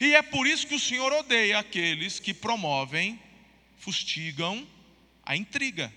E 0.00 0.14
é 0.14 0.22
por 0.22 0.46
isso 0.46 0.66
que 0.66 0.74
o 0.74 0.80
Senhor 0.80 1.12
odeia 1.12 1.58
aqueles 1.58 2.18
que 2.18 2.32
promovem, 2.32 3.20
fustigam 3.78 4.66
a 5.24 5.36
intriga. 5.36 5.92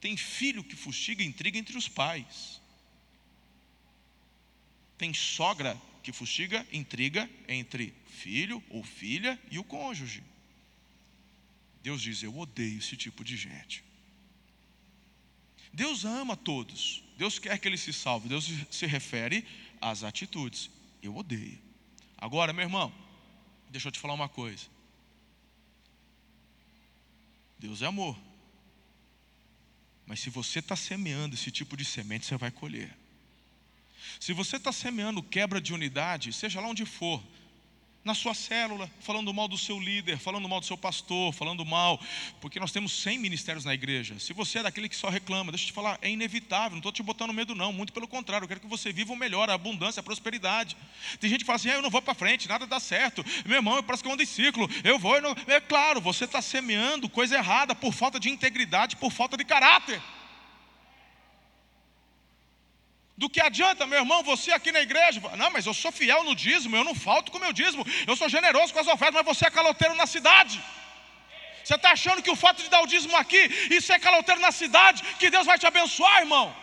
Tem 0.00 0.16
filho 0.16 0.62
que 0.62 0.76
fustiga 0.76 1.22
intriga 1.22 1.58
entre 1.58 1.76
os 1.76 1.88
pais. 1.88 2.60
Tem 4.96 5.12
sogra 5.12 5.80
que 6.02 6.12
fustiga 6.12 6.66
intriga 6.72 7.28
entre 7.48 7.94
filho 8.06 8.62
ou 8.70 8.82
filha 8.82 9.38
e 9.50 9.58
o 9.58 9.64
cônjuge. 9.64 10.22
Deus 11.82 12.02
diz: 12.02 12.22
Eu 12.22 12.36
odeio 12.36 12.78
esse 12.78 12.96
tipo 12.96 13.24
de 13.24 13.36
gente. 13.36 13.84
Deus 15.72 16.04
ama 16.04 16.36
todos. 16.36 17.02
Deus 17.16 17.38
quer 17.38 17.58
que 17.58 17.68
ele 17.68 17.76
se 17.76 17.92
salve. 17.92 18.28
Deus 18.28 18.48
se 18.70 18.86
refere 18.86 19.44
às 19.80 20.02
atitudes. 20.02 20.70
Eu 21.02 21.16
odeio. 21.16 21.67
Agora, 22.18 22.52
meu 22.52 22.64
irmão, 22.64 22.92
deixa 23.70 23.88
eu 23.88 23.92
te 23.92 24.00
falar 24.00 24.14
uma 24.14 24.28
coisa. 24.28 24.66
Deus 27.58 27.80
é 27.80 27.86
amor. 27.86 28.18
Mas 30.04 30.20
se 30.20 30.30
você 30.30 30.58
está 30.58 30.74
semeando 30.74 31.34
esse 31.34 31.50
tipo 31.50 31.76
de 31.76 31.84
semente, 31.84 32.26
você 32.26 32.36
vai 32.36 32.50
colher. 32.50 32.96
Se 34.18 34.32
você 34.32 34.56
está 34.56 34.72
semeando 34.72 35.22
quebra 35.22 35.60
de 35.60 35.72
unidade, 35.72 36.32
seja 36.32 36.60
lá 36.60 36.68
onde 36.68 36.84
for, 36.84 37.22
na 38.04 38.14
sua 38.14 38.32
célula, 38.32 38.90
falando 39.00 39.32
mal 39.34 39.48
do 39.48 39.58
seu 39.58 39.78
líder, 39.78 40.18
falando 40.18 40.48
mal 40.48 40.60
do 40.60 40.66
seu 40.66 40.78
pastor, 40.78 41.32
falando 41.32 41.64
mal, 41.64 42.00
porque 42.40 42.58
nós 42.58 42.72
temos 42.72 42.92
100 43.02 43.18
ministérios 43.18 43.64
na 43.64 43.74
igreja. 43.74 44.18
Se 44.18 44.32
você 44.32 44.60
é 44.60 44.62
daquele 44.62 44.88
que 44.88 44.96
só 44.96 45.08
reclama, 45.08 45.52
deixa 45.52 45.64
eu 45.64 45.68
te 45.68 45.72
falar, 45.72 45.98
é 46.00 46.08
inevitável, 46.08 46.70
não 46.70 46.78
estou 46.78 46.92
te 46.92 47.02
botando 47.02 47.32
medo, 47.32 47.54
não, 47.54 47.72
muito 47.72 47.92
pelo 47.92 48.08
contrário, 48.08 48.44
eu 48.44 48.48
quero 48.48 48.60
que 48.60 48.66
você 48.66 48.92
viva 48.92 49.12
o 49.12 49.16
melhor, 49.16 49.50
a 49.50 49.54
abundância, 49.54 50.00
a 50.00 50.02
prosperidade. 50.02 50.76
Tem 51.20 51.28
gente 51.28 51.40
que 51.40 51.46
fala 51.46 51.56
assim, 51.56 51.70
ah, 51.70 51.74
eu 51.74 51.82
não 51.82 51.90
vou 51.90 52.00
para 52.00 52.14
frente, 52.14 52.48
nada 52.48 52.66
dá 52.66 52.80
certo, 52.80 53.24
meu 53.44 53.56
irmão, 53.56 53.76
eu 53.76 53.82
parece 53.82 54.02
que 54.02 54.08
eu 54.08 54.12
ando 54.12 54.22
em 54.22 54.26
ciclo, 54.26 54.68
eu 54.84 54.98
vou, 54.98 55.16
eu 55.16 55.22
não... 55.22 55.36
é 55.46 55.60
claro, 55.60 56.00
você 56.00 56.24
está 56.24 56.40
semeando 56.40 57.08
coisa 57.08 57.36
errada 57.36 57.74
por 57.74 57.92
falta 57.92 58.18
de 58.18 58.30
integridade, 58.30 58.96
por 58.96 59.12
falta 59.12 59.36
de 59.36 59.44
caráter. 59.44 60.00
Do 63.22 63.28
que 63.34 63.40
adianta, 63.40 63.84
meu 63.84 63.98
irmão, 64.02 64.22
você 64.22 64.52
aqui 64.56 64.70
na 64.70 64.80
igreja? 64.80 65.20
Não, 65.36 65.50
mas 65.54 65.66
eu 65.66 65.74
sou 65.74 65.90
fiel 65.90 66.22
no 66.22 66.34
dízimo, 66.42 66.76
eu 66.76 66.84
não 66.88 66.94
falto 66.94 67.32
com 67.32 67.38
o 67.38 67.40
meu 67.44 67.52
dízimo, 67.52 67.84
eu 68.06 68.14
sou 68.20 68.28
generoso 68.28 68.72
com 68.72 68.78
as 68.78 68.86
ofertas, 68.86 69.16
mas 69.18 69.26
você 69.30 69.44
é 69.48 69.50
caloteiro 69.50 69.94
na 69.96 70.06
cidade. 70.06 70.56
Você 71.64 71.74
está 71.74 71.90
achando 71.96 72.22
que 72.22 72.30
o 72.30 72.36
fato 72.36 72.62
de 72.62 72.70
dar 72.74 72.80
o 72.80 72.86
dízimo 72.86 73.16
aqui 73.16 73.42
e 73.74 73.80
ser 73.80 73.98
caloteiro 73.98 74.40
na 74.40 74.52
cidade, 74.52 75.02
que 75.18 75.30
Deus 75.30 75.44
vai 75.50 75.58
te 75.58 75.66
abençoar, 75.66 76.20
irmão? 76.20 76.54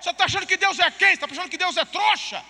Você 0.00 0.10
está 0.10 0.24
achando 0.24 0.48
que 0.48 0.56
Deus 0.56 0.80
é 0.80 0.90
quem? 0.90 1.10
Você 1.10 1.14
está 1.14 1.26
achando 1.30 1.48
que 1.48 1.62
Deus 1.64 1.76
é 1.76 1.84
trouxa? 1.84 2.44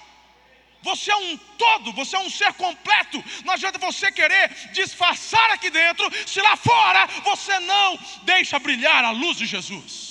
Você 0.83 1.13
é 1.13 1.17
um 1.17 1.37
todo, 1.37 1.93
você 1.93 2.17
é 2.17 2.21
um 2.21 2.31
ser 2.31 2.55
completo. 2.55 3.23
Não 3.45 3.53
adianta 3.53 3.79
você 3.79 4.11
querer 4.11 4.49
disfarçar 4.73 5.51
aqui 5.51 5.69
dentro, 5.69 6.11
se 6.27 6.41
lá 6.41 6.57
fora 6.57 7.07
você 7.25 7.61
não 7.61 7.99
deixa 8.23 8.59
brilhar 8.59 9.05
a 9.05 9.11
luz 9.11 9.37
de 9.37 9.45
Jesus. 9.45 10.10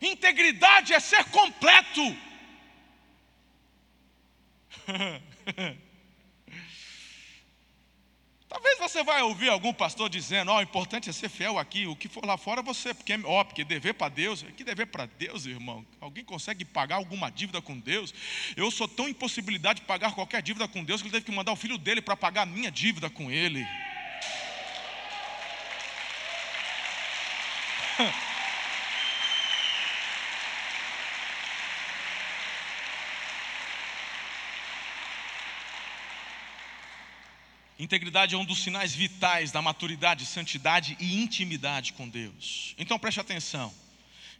Integridade 0.00 0.92
é 0.92 1.00
ser 1.00 1.24
completo. 1.24 2.16
Talvez 8.48 8.78
você 8.78 9.04
vai 9.04 9.20
ouvir 9.22 9.50
algum 9.50 9.74
pastor 9.74 10.08
dizendo: 10.08 10.50
Ó, 10.50 10.54
oh, 10.54 10.58
o 10.58 10.62
importante 10.62 11.10
é 11.10 11.12
ser 11.12 11.28
fiel 11.28 11.58
aqui, 11.58 11.86
o 11.86 11.94
que 11.94 12.08
for 12.08 12.24
lá 12.24 12.38
fora 12.38 12.62
você, 12.62 12.94
porque, 12.94 13.12
ó, 13.24 13.44
porque 13.44 13.62
dever 13.62 13.92
para 13.92 14.08
Deus, 14.08 14.42
que 14.56 14.64
dever 14.64 14.86
para 14.86 15.04
Deus, 15.04 15.44
irmão? 15.44 15.84
Alguém 16.00 16.24
consegue 16.24 16.64
pagar 16.64 16.96
alguma 16.96 17.30
dívida 17.30 17.60
com 17.60 17.78
Deus? 17.78 18.14
Eu 18.56 18.70
sou 18.70 18.88
tão 18.88 19.06
impossibilidade 19.06 19.80
de 19.80 19.86
pagar 19.86 20.14
qualquer 20.14 20.40
dívida 20.40 20.66
com 20.66 20.82
Deus 20.82 21.02
que 21.02 21.08
ele 21.08 21.12
teve 21.12 21.26
que 21.26 21.32
mandar 21.32 21.52
o 21.52 21.56
filho 21.56 21.76
dele 21.76 22.00
para 22.00 22.16
pagar 22.16 22.42
a 22.42 22.46
minha 22.46 22.70
dívida 22.70 23.10
com 23.10 23.30
ele. 23.30 23.66
Integridade 37.78 38.34
é 38.34 38.38
um 38.38 38.44
dos 38.44 38.62
sinais 38.62 38.92
vitais 38.92 39.52
da 39.52 39.62
maturidade, 39.62 40.26
santidade 40.26 40.96
e 40.98 41.22
intimidade 41.22 41.92
com 41.92 42.08
Deus. 42.08 42.74
Então 42.76 42.98
preste 42.98 43.20
atenção. 43.20 43.72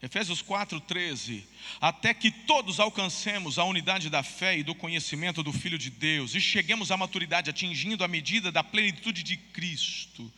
Efésios 0.00 0.40
4:13, 0.40 1.42
até 1.80 2.14
que 2.14 2.30
todos 2.30 2.78
alcancemos 2.78 3.58
a 3.58 3.64
unidade 3.64 4.08
da 4.08 4.22
fé 4.22 4.56
e 4.56 4.62
do 4.62 4.72
conhecimento 4.72 5.42
do 5.42 5.52
Filho 5.52 5.76
de 5.76 5.90
Deus 5.90 6.36
e 6.36 6.40
cheguemos 6.40 6.92
à 6.92 6.96
maturidade 6.96 7.50
atingindo 7.50 8.04
a 8.04 8.08
medida 8.08 8.52
da 8.52 8.62
plenitude 8.62 9.24
de 9.24 9.36
Cristo. 9.36 10.32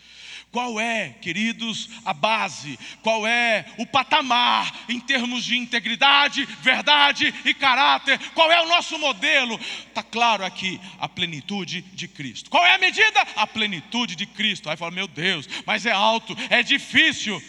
Qual 0.50 0.80
é, 0.80 1.10
queridos, 1.20 1.90
a 2.06 2.14
base? 2.14 2.78
Qual 3.02 3.26
é 3.26 3.66
o 3.76 3.86
patamar 3.86 4.86
em 4.88 4.98
termos 4.98 5.44
de 5.44 5.56
integridade, 5.56 6.44
verdade 6.62 7.32
e 7.44 7.52
caráter? 7.52 8.18
Qual 8.30 8.50
é 8.50 8.62
o 8.62 8.68
nosso 8.68 8.98
modelo? 8.98 9.60
Está 9.86 10.02
claro 10.02 10.42
aqui, 10.42 10.80
a 10.98 11.08
plenitude 11.08 11.82
de 11.82 12.08
Cristo. 12.08 12.50
Qual 12.50 12.64
é 12.64 12.74
a 12.74 12.78
medida? 12.78 13.20
A 13.36 13.46
plenitude 13.46 14.16
de 14.16 14.26
Cristo. 14.26 14.70
Aí 14.70 14.76
fala, 14.76 14.90
meu 14.90 15.06
Deus, 15.06 15.46
mas 15.66 15.84
é 15.84 15.92
alto, 15.92 16.34
é 16.48 16.62
difícil 16.62 17.40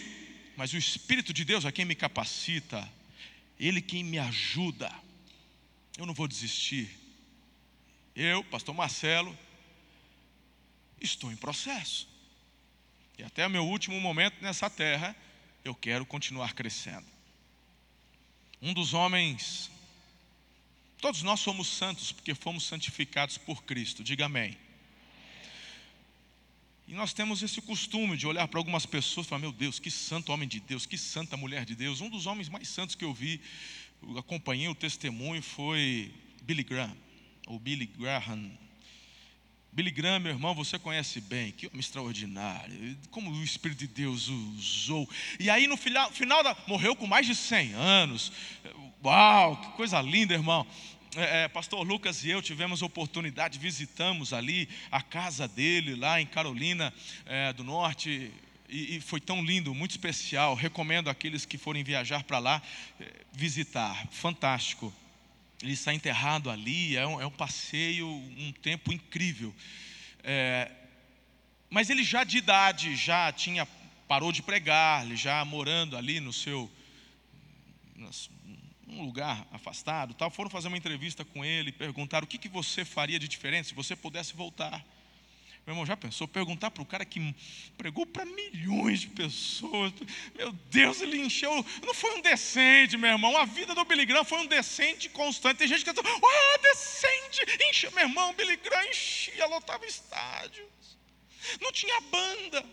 mas 0.62 0.74
o 0.74 0.78
Espírito 0.78 1.34
de 1.34 1.44
Deus 1.44 1.66
é 1.66 1.72
quem 1.72 1.86
me 1.86 1.96
capacita, 1.96 2.88
Ele 3.60 3.82
quem 3.82 4.04
me 4.04 4.20
ajuda. 4.20 4.94
Eu 5.98 6.06
não 6.06 6.14
vou 6.14 6.28
desistir. 6.28 6.88
Eu, 8.16 8.44
Pastor 8.44 8.76
Marcelo, 8.76 9.36
estou 11.02 11.32
em 11.32 11.36
processo. 11.36 12.08
E 13.18 13.24
até 13.24 13.48
o 13.48 13.50
meu 13.50 13.66
último 13.66 14.00
momento 14.00 14.40
nessa 14.40 14.70
terra, 14.70 15.16
eu 15.66 15.74
quero 15.74 16.06
continuar 16.06 16.54
crescendo. 16.54 17.08
Um 18.62 18.72
dos 18.72 18.94
homens, 18.94 19.72
todos 21.00 21.24
nós 21.24 21.40
somos 21.40 21.70
santos 21.70 22.12
porque 22.12 22.36
fomos 22.36 22.66
santificados 22.66 23.36
por 23.36 23.64
Cristo, 23.64 24.04
diga 24.04 24.28
amém. 24.28 24.56
E 26.92 26.94
nós 26.94 27.14
temos 27.14 27.42
esse 27.42 27.62
costume 27.62 28.18
de 28.18 28.28
olhar 28.28 28.46
para 28.50 28.60
algumas 28.60 28.86
pessoas 28.86 29.26
e 29.26 29.30
falar: 29.30 29.40
meu 29.40 29.54
Deus, 29.54 29.80
que 29.80 29.90
santo 29.90 30.30
homem 30.34 30.46
de 30.46 30.60
Deus, 30.60 30.86
que 30.86 30.98
santa 30.98 31.38
mulher 31.38 31.64
de 31.64 31.74
Deus. 31.74 32.02
Um 32.02 32.10
dos 32.10 32.26
homens 32.26 32.50
mais 32.50 32.68
santos 32.68 32.96
que 32.96 33.06
eu 33.06 33.14
vi, 33.14 33.40
eu 34.04 34.18
acompanhei 34.18 34.68
o 34.68 34.76
testemunho, 34.76 35.42
foi 35.42 36.14
Billy 36.44 36.64
Graham, 36.64 36.98
ou 37.48 37.58
Billy 37.58 37.86
Graham. 37.86 38.52
Billy 39.72 39.90
Graham, 39.90 40.20
meu 40.20 40.34
irmão, 40.34 40.54
você 40.54 40.78
conhece 40.78 41.22
bem, 41.22 41.54
que 41.54 41.66
homem 41.66 41.80
extraordinário, 41.80 42.98
como 43.10 43.32
o 43.32 43.42
Espírito 43.42 43.80
de 43.80 43.88
Deus 43.88 44.28
usou. 44.28 45.10
E 45.40 45.50
aí 45.50 45.68
no 45.68 45.78
final, 45.78 46.12
final 46.12 46.44
da, 46.44 46.58
morreu 46.68 46.94
com 46.94 47.08
mais 47.08 47.26
de 47.26 47.36
100 47.36 47.72
anos. 47.72 48.34
Uau, 49.02 49.56
que 49.56 49.78
coisa 49.78 50.02
linda, 50.02 50.34
irmão 50.34 50.68
é, 51.16 51.44
é, 51.44 51.48
pastor 51.50 51.86
Lucas 51.86 52.24
e 52.24 52.30
eu 52.30 52.42
tivemos 52.42 52.82
oportunidade, 52.82 53.60
visitamos 53.60 54.32
ali 54.32 54.70
a 54.90 55.02
casa 55.02 55.48
dele, 55.48 55.96
lá 55.96 56.22
em 56.22 56.26
Carolina 56.26 56.94
é, 57.26 57.52
do 57.52 57.64
Norte, 57.64 58.32
e, 58.70 58.96
e, 58.96 59.02
foi 59.02 59.20
tão 59.20 59.44
lindo, 59.44 59.74
muito 59.76 59.92
especial. 59.92 60.56
Recomendo 60.56 61.10
aqueles 61.10 61.46
que 61.46 61.58
forem 61.58 61.84
viajar 61.84 62.24
para 62.24 62.40
lá 62.40 62.62
é, 63.00 63.12
visitar, 63.34 64.08
fantástico. 64.12 64.94
Ele 65.62 65.74
está 65.74 65.94
enterrado 65.94 66.50
ali, 66.50 66.96
é 66.96 67.06
um, 67.06 67.20
é 67.20 67.26
um 67.26 67.32
passeio, 67.32 68.08
um 68.08 68.54
tempo 68.62 68.94
incrível. 68.94 69.54
É, 70.24 70.72
mas 71.70 71.90
ele 71.90 72.04
já 72.04 72.24
de 72.24 72.38
idade, 72.38 72.96
já 72.96 73.32
tinha 73.34 73.68
parou 74.08 74.32
de 74.32 74.42
pregar, 74.42 75.06
ele 75.06 75.16
já 75.16 75.44
morando 75.46 75.98
ali 75.98 76.20
no 76.20 76.34
seu 76.34 76.72
um 78.92 79.06
lugar 79.06 79.48
afastado, 79.52 80.14
tal, 80.14 80.30
foram 80.30 80.50
fazer 80.50 80.68
uma 80.68 80.78
entrevista 80.78 81.24
com 81.24 81.46
ele, 81.46 81.72
perguntaram 81.72 82.26
o 82.26 82.28
que, 82.28 82.38
que 82.38 82.50
você 82.50 82.84
faria 82.84 83.18
de 83.18 83.28
diferente 83.28 83.70
se 83.70 83.74
você 83.74 83.96
pudesse 83.96 84.34
voltar. 84.34 84.84
Meu 85.66 85.74
irmão, 85.74 85.86
já 85.86 85.96
pensou? 85.96 86.28
Perguntar 86.28 86.72
para 86.72 86.82
o 86.82 86.86
cara 86.86 87.06
que 87.06 87.36
pregou 87.78 88.06
para 88.06 88.26
milhões 88.26 89.02
de 89.02 89.08
pessoas. 89.08 89.94
Meu 90.36 90.52
Deus, 90.52 91.02
ele 91.02 91.18
encheu. 91.18 91.54
Não 91.86 91.94
foi 91.94 92.18
um 92.18 92.22
descende, 92.22 92.98
meu 92.98 93.12
irmão. 93.12 93.38
A 93.38 93.46
vida 93.46 93.76
do 93.76 93.86
Billy 93.86 94.06
Graham 94.08 94.26
foi 94.26 94.40
um 94.40 94.48
descende 94.48 95.08
constante. 95.10 95.58
Tem 95.58 95.68
gente 95.68 95.84
que 95.84 95.90
está 95.92 96.02
ah, 96.02 96.58
descende, 96.64 97.42
encheu. 97.70 97.92
Meu 97.92 98.08
irmão, 98.08 98.34
Billy 98.34 98.58
Graham 98.58 98.90
enchia, 98.90 99.46
lotava 99.46 99.86
estádios. 99.86 100.68
Não 101.62 101.72
tinha 101.72 102.02
banda. 102.02 102.66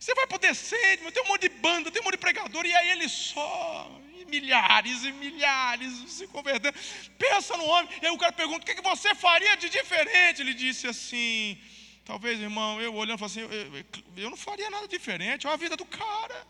Você 0.00 0.14
vai 0.14 0.26
para 0.26 0.36
o 0.36 0.40
descende, 0.40 1.12
tem 1.12 1.22
um 1.22 1.28
monte 1.28 1.42
de 1.42 1.48
banda, 1.50 1.90
tem 1.90 2.00
um 2.00 2.04
monte 2.06 2.14
de 2.14 2.18
pregador, 2.18 2.64
e 2.64 2.74
aí 2.74 2.88
ele 2.92 3.06
só 3.06 4.00
milhares 4.34 5.04
e 5.04 5.12
milhares 5.24 5.92
se 6.16 6.26
convertendo. 6.28 6.78
Pensa 7.18 7.56
no 7.56 7.64
homem, 7.64 7.90
e 8.00 8.06
aí 8.06 8.12
o 8.12 8.18
cara 8.18 8.32
pergunta: 8.32 8.62
o 8.62 8.66
que, 8.66 8.80
você 8.82 9.14
faria 9.14 9.56
de 9.56 9.68
diferente? 9.68 10.40
Ele 10.42 10.54
disse 10.54 10.86
assim: 10.86 11.58
talvez, 12.04 12.40
irmão, 12.40 12.80
eu 12.80 12.94
olhando, 12.94 13.24
assim: 13.24 13.40
eu, 13.40 13.50
eu, 13.50 13.84
eu 14.24 14.30
não 14.30 14.36
faria 14.36 14.70
nada 14.70 14.88
diferente, 14.88 15.46
é 15.46 15.50
a 15.50 15.56
vida 15.56 15.76
do 15.76 15.84
cara. 15.84 16.46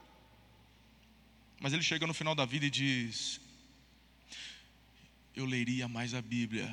Mas 1.62 1.73
ele 1.73 1.83
chega 1.83 2.07
no 2.07 2.14
final 2.14 2.35
da 2.35 2.45
vida 2.45 2.66
e 2.66 2.71
diz: 2.71 3.40
eu 5.35 5.45
leria 5.45 5.88
mais 5.88 6.14
a 6.14 6.23
Bíblia 6.23 6.69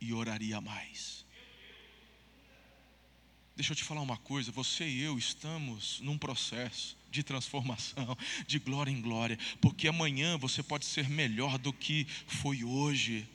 e 0.00 0.12
oraria 0.12 0.60
mais. 0.60 1.24
Deixa 3.56 3.72
eu 3.72 3.76
te 3.76 3.84
falar 3.84 4.00
uma 4.00 4.16
coisa: 4.16 4.50
você 4.52 4.84
e 4.84 5.02
eu 5.02 5.18
estamos 5.18 6.00
num 6.00 6.18
processo 6.18 7.01
de 7.12 7.22
transformação, 7.22 8.16
de 8.46 8.58
glória 8.58 8.90
em 8.90 9.00
glória, 9.00 9.38
porque 9.60 9.86
amanhã 9.86 10.38
você 10.38 10.62
pode 10.62 10.86
ser 10.86 11.08
melhor 11.08 11.58
do 11.58 11.72
que 11.72 12.06
foi 12.26 12.64
hoje. 12.64 13.28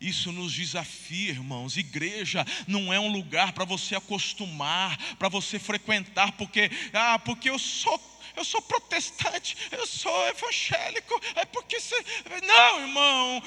Isso 0.00 0.32
nos 0.32 0.52
desafia, 0.52 1.30
irmãos. 1.30 1.76
Igreja 1.76 2.44
não 2.66 2.92
é 2.92 2.98
um 2.98 3.12
lugar 3.12 3.52
para 3.52 3.64
você 3.64 3.94
acostumar, 3.94 4.98
para 5.16 5.28
você 5.28 5.58
frequentar, 5.58 6.32
porque 6.32 6.70
ah, 6.92 7.18
porque 7.20 7.48
eu 7.48 7.58
sou 7.58 8.00
eu 8.34 8.44
sou 8.46 8.62
protestante, 8.62 9.54
eu 9.70 9.86
sou 9.86 10.28
evangélico, 10.28 11.20
é 11.34 11.44
porque 11.44 11.78
você. 11.78 12.02
Não, 12.42 12.80
irmão, 12.80 13.42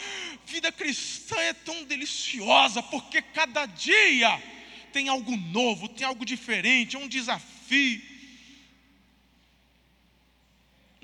vida 0.45 0.71
cristã 0.71 1.35
é 1.37 1.53
tão 1.53 1.83
deliciosa, 1.85 2.83
porque 2.83 3.19
cada 3.21 3.65
dia 3.65 4.39
tem 4.93 5.09
algo 5.09 5.35
novo, 5.35 5.89
tem 5.89 6.05
algo 6.05 6.23
diferente, 6.23 6.95
é 6.95 6.99
um 6.99 7.07
desafio. 7.07 8.14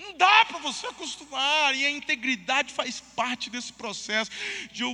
Não 0.02 0.18
dá 0.18 0.46
para 0.46 0.58
você 0.58 0.88
acostumar, 0.88 1.76
e 1.76 1.86
a 1.86 1.92
integridade 1.92 2.74
faz 2.74 3.00
parte 3.00 3.52
desse 3.52 3.72
processo 3.72 4.32
de 4.72 4.82
eu 4.82 4.92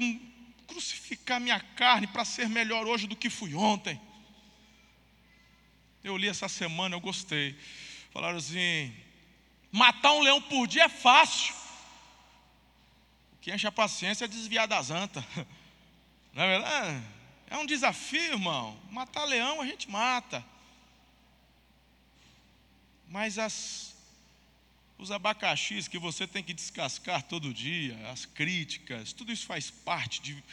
crucificar 0.67 1.39
minha 1.39 1.61
carne 1.61 2.07
para 2.07 2.25
ser 2.25 2.49
melhor 2.49 2.85
hoje 2.85 3.07
do 3.07 3.15
que 3.15 3.29
fui 3.29 3.55
ontem. 3.55 3.99
Eu 6.03 6.17
li 6.17 6.27
essa 6.27 6.49
semana, 6.49 6.93
eu 6.95 6.99
gostei. 6.99 7.57
Falaram 8.11 8.37
assim: 8.37 8.93
matar 9.71 10.11
um 10.11 10.21
leão 10.21 10.41
por 10.41 10.67
dia 10.67 10.83
é 10.83 10.89
fácil. 10.89 11.55
O 13.33 13.37
que 13.39 13.53
enche 13.53 13.65
a 13.65 13.71
paciência 13.71 14.25
é 14.25 14.27
desviar 14.27 14.67
das 14.67 14.91
antas. 14.91 15.23
Não 16.33 16.43
é 16.43 16.47
verdade? 16.47 17.03
É 17.49 17.57
um 17.57 17.65
desafio, 17.65 18.33
irmão. 18.33 18.77
Matar 18.91 19.23
leão 19.23 19.61
a 19.61 19.65
gente 19.65 19.89
mata. 19.89 20.45
Mas 23.07 23.39
as, 23.39 23.95
os 24.97 25.11
abacaxis 25.11 25.87
que 25.87 25.99
você 25.99 26.25
tem 26.25 26.43
que 26.43 26.53
descascar 26.53 27.21
todo 27.23 27.53
dia, 27.53 27.95
as 28.09 28.25
críticas, 28.25 29.13
tudo 29.13 29.31
isso 29.31 29.45
faz 29.45 29.69
parte 29.69 30.21
de 30.21 30.43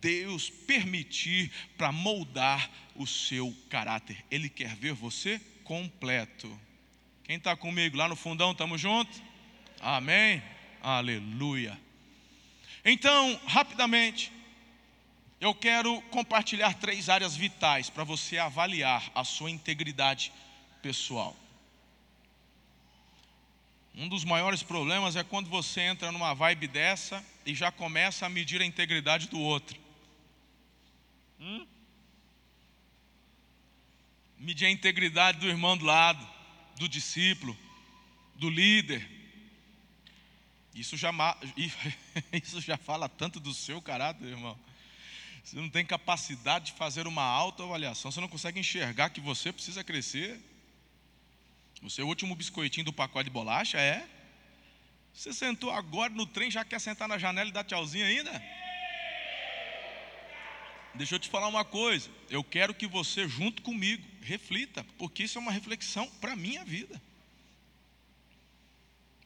Deus 0.00 0.50
permitir 0.50 1.50
para 1.78 1.90
moldar 1.90 2.70
o 2.94 3.06
seu 3.06 3.56
caráter. 3.70 4.22
Ele 4.30 4.50
quer 4.50 4.76
ver 4.76 4.92
você 4.92 5.40
completo. 5.64 6.60
Quem 7.22 7.36
está 7.36 7.56
comigo 7.56 7.96
lá 7.96 8.06
no 8.06 8.14
fundão, 8.14 8.52
estamos 8.52 8.78
juntos? 8.78 9.22
Amém? 9.80 10.42
Aleluia. 10.82 11.80
Então, 12.84 13.40
rapidamente, 13.46 14.30
eu 15.40 15.54
quero 15.54 16.02
compartilhar 16.10 16.74
três 16.74 17.08
áreas 17.08 17.34
vitais 17.34 17.88
para 17.88 18.04
você 18.04 18.36
avaliar 18.36 19.10
a 19.14 19.24
sua 19.24 19.50
integridade 19.50 20.30
pessoal. 20.82 21.34
Um 23.96 24.08
dos 24.08 24.24
maiores 24.24 24.62
problemas 24.62 25.14
é 25.14 25.22
quando 25.22 25.48
você 25.48 25.80
entra 25.82 26.10
numa 26.10 26.34
vibe 26.34 26.66
dessa 26.66 27.24
e 27.46 27.54
já 27.54 27.70
começa 27.70 28.26
a 28.26 28.28
medir 28.28 28.60
a 28.60 28.64
integridade 28.64 29.28
do 29.28 29.38
outro. 29.38 29.78
Hum? 31.38 31.64
Medir 34.36 34.66
a 34.66 34.70
integridade 34.70 35.38
do 35.38 35.46
irmão 35.46 35.76
do 35.76 35.84
lado, 35.84 36.26
do 36.76 36.88
discípulo, 36.88 37.56
do 38.34 38.50
líder. 38.50 39.08
Isso 40.74 40.96
já, 40.96 41.10
isso 42.32 42.60
já 42.60 42.76
fala 42.76 43.08
tanto 43.08 43.38
do 43.38 43.54
seu 43.54 43.80
caráter, 43.80 44.26
irmão. 44.26 44.58
Você 45.44 45.56
não 45.56 45.70
tem 45.70 45.86
capacidade 45.86 46.66
de 46.66 46.72
fazer 46.72 47.06
uma 47.06 47.22
autoavaliação, 47.22 48.10
você 48.10 48.20
não 48.20 48.28
consegue 48.28 48.58
enxergar 48.58 49.10
que 49.10 49.20
você 49.20 49.52
precisa 49.52 49.84
crescer. 49.84 50.40
O 51.84 51.90
seu 51.90 52.08
último 52.08 52.34
biscoitinho 52.34 52.86
do 52.86 52.94
pacote 52.94 53.24
de 53.24 53.30
bolacha 53.30 53.78
é? 53.78 54.08
Você 55.12 55.34
sentou 55.34 55.70
agora 55.70 56.10
no 56.14 56.26
trem, 56.26 56.50
já 56.50 56.64
quer 56.64 56.80
sentar 56.80 57.06
na 57.06 57.18
janela 57.18 57.50
e 57.50 57.52
dar 57.52 57.62
tchauzinho 57.62 58.06
ainda? 58.06 58.42
Deixa 60.94 61.14
eu 61.14 61.18
te 61.18 61.28
falar 61.28 61.46
uma 61.46 61.62
coisa. 61.62 62.10
Eu 62.30 62.42
quero 62.42 62.72
que 62.72 62.86
você, 62.86 63.28
junto 63.28 63.60
comigo, 63.60 64.02
reflita, 64.22 64.82
porque 64.96 65.24
isso 65.24 65.36
é 65.36 65.40
uma 65.42 65.52
reflexão 65.52 66.08
para 66.22 66.32
a 66.32 66.36
minha 66.36 66.64
vida. 66.64 67.00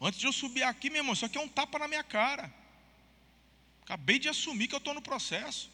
Antes 0.01 0.19
de 0.19 0.27
eu 0.27 0.33
subir 0.33 0.65
aqui, 0.65 0.91
meu 0.91 0.99
irmão, 0.99 1.13
isso 1.13 1.25
aqui 1.25 1.39
é 1.39 1.41
um 1.41 1.49
tapa 1.49 1.79
na 1.79 1.87
minha 1.87 2.03
cara. 2.03 2.53
Acabei 3.83 4.19
de 4.19 4.29
assumir 4.29 4.67
que 4.67 4.75
eu 4.75 4.79
estou 4.79 4.95
no 4.95 5.03
processo. 5.03 5.71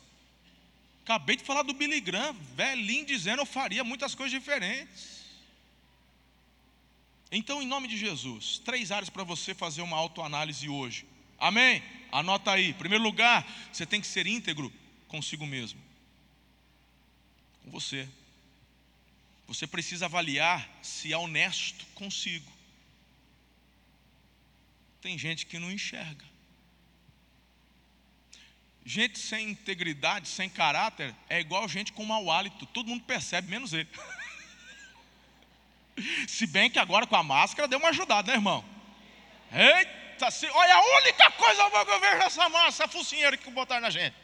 Acabei 1.02 1.36
de 1.36 1.44
falar 1.44 1.62
do 1.62 1.72
Billy 1.72 2.00
Graham, 2.00 2.34
velhinho, 2.54 3.06
dizendo 3.06 3.40
eu 3.40 3.46
faria 3.46 3.82
muitas 3.82 4.14
coisas 4.14 4.38
diferentes. 4.38 5.13
Então, 7.36 7.60
em 7.60 7.66
nome 7.66 7.88
de 7.88 7.98
Jesus, 7.98 8.58
três 8.64 8.92
áreas 8.92 9.10
para 9.10 9.24
você 9.24 9.54
fazer 9.54 9.82
uma 9.82 9.96
autoanálise 9.96 10.68
hoje. 10.68 11.04
Amém? 11.36 11.82
Anota 12.12 12.52
aí. 12.52 12.72
Primeiro 12.74 13.02
lugar, 13.02 13.44
você 13.72 13.84
tem 13.84 14.00
que 14.00 14.06
ser 14.06 14.24
íntegro 14.28 14.72
consigo 15.08 15.44
mesmo. 15.44 15.80
Com 17.64 17.72
você. 17.72 18.08
Você 19.48 19.66
precisa 19.66 20.04
avaliar 20.04 20.64
se 20.80 21.12
é 21.12 21.18
honesto 21.18 21.84
consigo. 21.94 22.50
Tem 25.00 25.18
gente 25.18 25.44
que 25.44 25.58
não 25.58 25.72
enxerga. 25.72 26.24
Gente 28.86 29.18
sem 29.18 29.50
integridade, 29.50 30.28
sem 30.28 30.48
caráter, 30.48 31.12
é 31.28 31.40
igual 31.40 31.68
gente 31.68 31.92
com 31.92 32.04
mau 32.04 32.30
hálito. 32.30 32.64
Todo 32.66 32.88
mundo 32.88 33.02
percebe, 33.04 33.50
menos 33.50 33.72
ele. 33.72 33.88
Se 36.26 36.46
bem 36.46 36.70
que 36.70 36.78
agora 36.78 37.06
com 37.06 37.16
a 37.16 37.22
máscara 37.22 37.68
deu 37.68 37.78
uma 37.78 37.90
ajudada, 37.90 38.30
né, 38.30 38.38
irmão? 38.38 38.64
Eita, 39.52 40.30
se, 40.30 40.46
olha 40.46 40.74
a 40.74 40.98
única 40.98 41.30
coisa 41.32 41.68
boa 41.68 41.84
que 41.84 41.90
eu 41.92 42.00
vejo 42.00 42.18
nessa 42.18 42.48
massa, 42.48 42.84
a 42.84 42.88
focinheira 42.88 43.36
que 43.36 43.50
botaram 43.50 43.82
na 43.82 43.90
gente. 43.90 44.14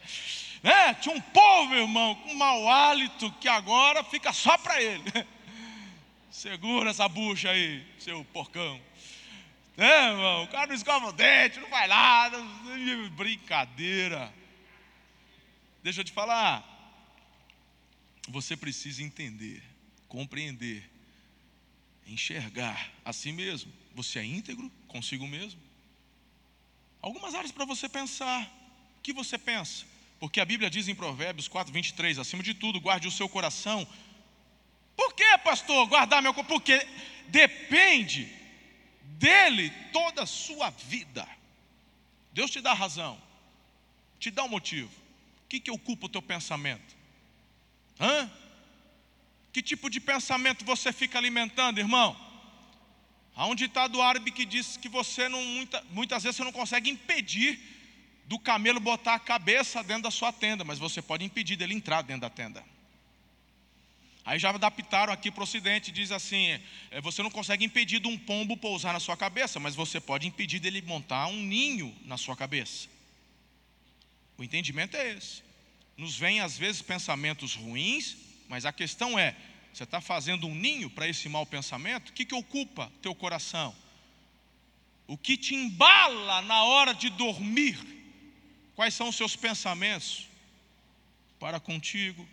É, 0.63 0.93
tinha 0.93 1.15
um 1.15 1.21
povo, 1.21 1.73
irmão, 1.73 2.13
com 2.15 2.33
mau 2.35 2.69
hálito, 2.69 3.31
que 3.39 3.47
agora 3.47 4.03
fica 4.03 4.33
só 4.33 4.57
para 4.57 4.81
ele. 4.81 5.03
Segura 6.29 6.91
essa 6.91 7.07
bucha 7.07 7.49
aí, 7.49 7.85
seu 7.97 8.23
porcão. 8.25 8.79
É, 9.77 10.09
irmão, 10.09 10.43
o 10.43 10.47
cara 10.49 10.67
não 10.67 10.75
escova 10.75 11.07
o 11.07 11.13
dente, 11.13 11.59
não 11.59 11.69
faz 11.69 11.89
nada. 11.89 12.37
Brincadeira. 13.11 14.31
Deixa 15.81 16.01
eu 16.01 16.05
te 16.05 16.11
falar. 16.11 16.67
Você 18.29 18.55
precisa 18.55 19.01
entender, 19.01 19.63
compreender, 20.07 20.90
enxergar 22.05 22.91
a 23.03 23.13
si 23.13 23.31
mesmo. 23.31 23.71
Você 23.95 24.19
é 24.19 24.25
íntegro 24.25 24.71
consigo 24.87 25.27
mesmo? 25.27 25.59
Algumas 27.01 27.33
áreas 27.35 27.51
para 27.51 27.65
você 27.65 27.89
pensar. 27.89 28.43
O 28.97 29.01
que 29.01 29.13
você 29.13 29.37
pensa? 29.37 29.85
Porque 30.19 30.39
a 30.39 30.45
Bíblia 30.45 30.69
diz 30.69 30.87
em 30.87 30.95
Provérbios 30.95 31.47
4, 31.47 31.73
23, 31.73 32.19
acima 32.19 32.43
de 32.43 32.53
tudo, 32.53 32.79
guarde 32.79 33.07
o 33.07 33.11
seu 33.11 33.27
coração. 33.27 33.87
Por 34.95 35.13
que, 35.13 35.37
pastor, 35.39 35.87
guardar 35.87 36.21
meu 36.21 36.33
coração? 36.33 36.55
Porque 36.57 36.87
depende 37.27 38.31
dele 39.17 39.69
toda 39.91 40.23
a 40.23 40.27
sua 40.27 40.69
vida. 40.69 41.27
Deus 42.33 42.51
te 42.51 42.61
dá 42.61 42.73
razão, 42.73 43.19
te 44.19 44.29
dá 44.29 44.43
um 44.43 44.49
motivo 44.49 45.01
que, 45.51 45.59
que 45.59 45.71
ocupa 45.71 46.05
o 46.05 46.09
teu 46.09 46.21
pensamento? 46.21 46.95
Hã? 47.99 48.31
Que 49.51 49.61
tipo 49.61 49.89
de 49.89 49.99
pensamento 49.99 50.63
você 50.63 50.93
fica 50.93 51.17
alimentando, 51.17 51.79
irmão? 51.79 52.15
Há 53.35 53.45
um 53.47 53.55
ditado 53.55 54.01
árabe 54.01 54.31
que 54.31 54.45
diz 54.45 54.77
que 54.77 54.89
você 54.89 55.27
não, 55.27 55.43
muita, 55.43 55.83
muitas 55.91 56.23
vezes 56.23 56.37
você 56.37 56.43
não 56.43 56.51
consegue 56.51 56.89
impedir 56.89 57.59
do 58.25 58.39
camelo 58.39 58.79
botar 58.79 59.15
a 59.15 59.19
cabeça 59.19 59.83
dentro 59.83 60.03
da 60.03 60.11
sua 60.11 60.31
tenda, 60.31 60.63
mas 60.63 60.79
você 60.79 61.01
pode 61.01 61.25
impedir 61.25 61.55
dele 61.55 61.73
entrar 61.73 62.01
dentro 62.01 62.21
da 62.21 62.29
tenda. 62.29 62.63
Aí 64.23 64.37
já 64.37 64.51
adaptaram 64.51 65.11
aqui 65.11 65.31
para 65.31 65.41
o 65.41 65.43
ocidente, 65.43 65.91
diz 65.91 66.11
assim: 66.11 66.59
é, 66.91 67.01
você 67.01 67.23
não 67.23 67.31
consegue 67.31 67.65
impedir 67.65 67.99
de 67.99 68.07
um 68.07 68.17
pombo 68.17 68.55
pousar 68.55 68.93
na 68.93 68.99
sua 68.99 69.17
cabeça, 69.17 69.59
mas 69.59 69.75
você 69.75 69.99
pode 69.99 70.27
impedir 70.27 70.59
dele 70.59 70.81
montar 70.81 71.27
um 71.27 71.41
ninho 71.41 71.95
na 72.05 72.17
sua 72.17 72.35
cabeça. 72.35 72.87
O 74.37 74.43
entendimento 74.43 74.95
é 74.95 75.13
esse. 75.13 75.43
Nos 75.97 76.17
vêm 76.17 76.39
às 76.39 76.57
vezes 76.57 76.81
pensamentos 76.81 77.55
ruins, 77.55 78.15
mas 78.51 78.65
a 78.65 78.73
questão 78.73 79.17
é: 79.17 79.33
você 79.71 79.85
está 79.85 80.01
fazendo 80.01 80.45
um 80.45 80.53
ninho 80.53 80.89
para 80.89 81.07
esse 81.07 81.29
mau 81.29 81.45
pensamento? 81.45 82.09
O 82.09 82.13
que, 82.13 82.25
que 82.25 82.35
ocupa 82.35 82.91
teu 83.01 83.15
coração? 83.15 83.73
O 85.07 85.17
que 85.17 85.37
te 85.37 85.55
embala 85.55 86.41
na 86.41 86.65
hora 86.65 86.93
de 86.93 87.09
dormir? 87.09 87.79
Quais 88.75 88.93
são 88.93 89.07
os 89.07 89.15
seus 89.15 89.37
pensamentos? 89.37 90.27
Para 91.39 91.61
contigo, 91.61 92.27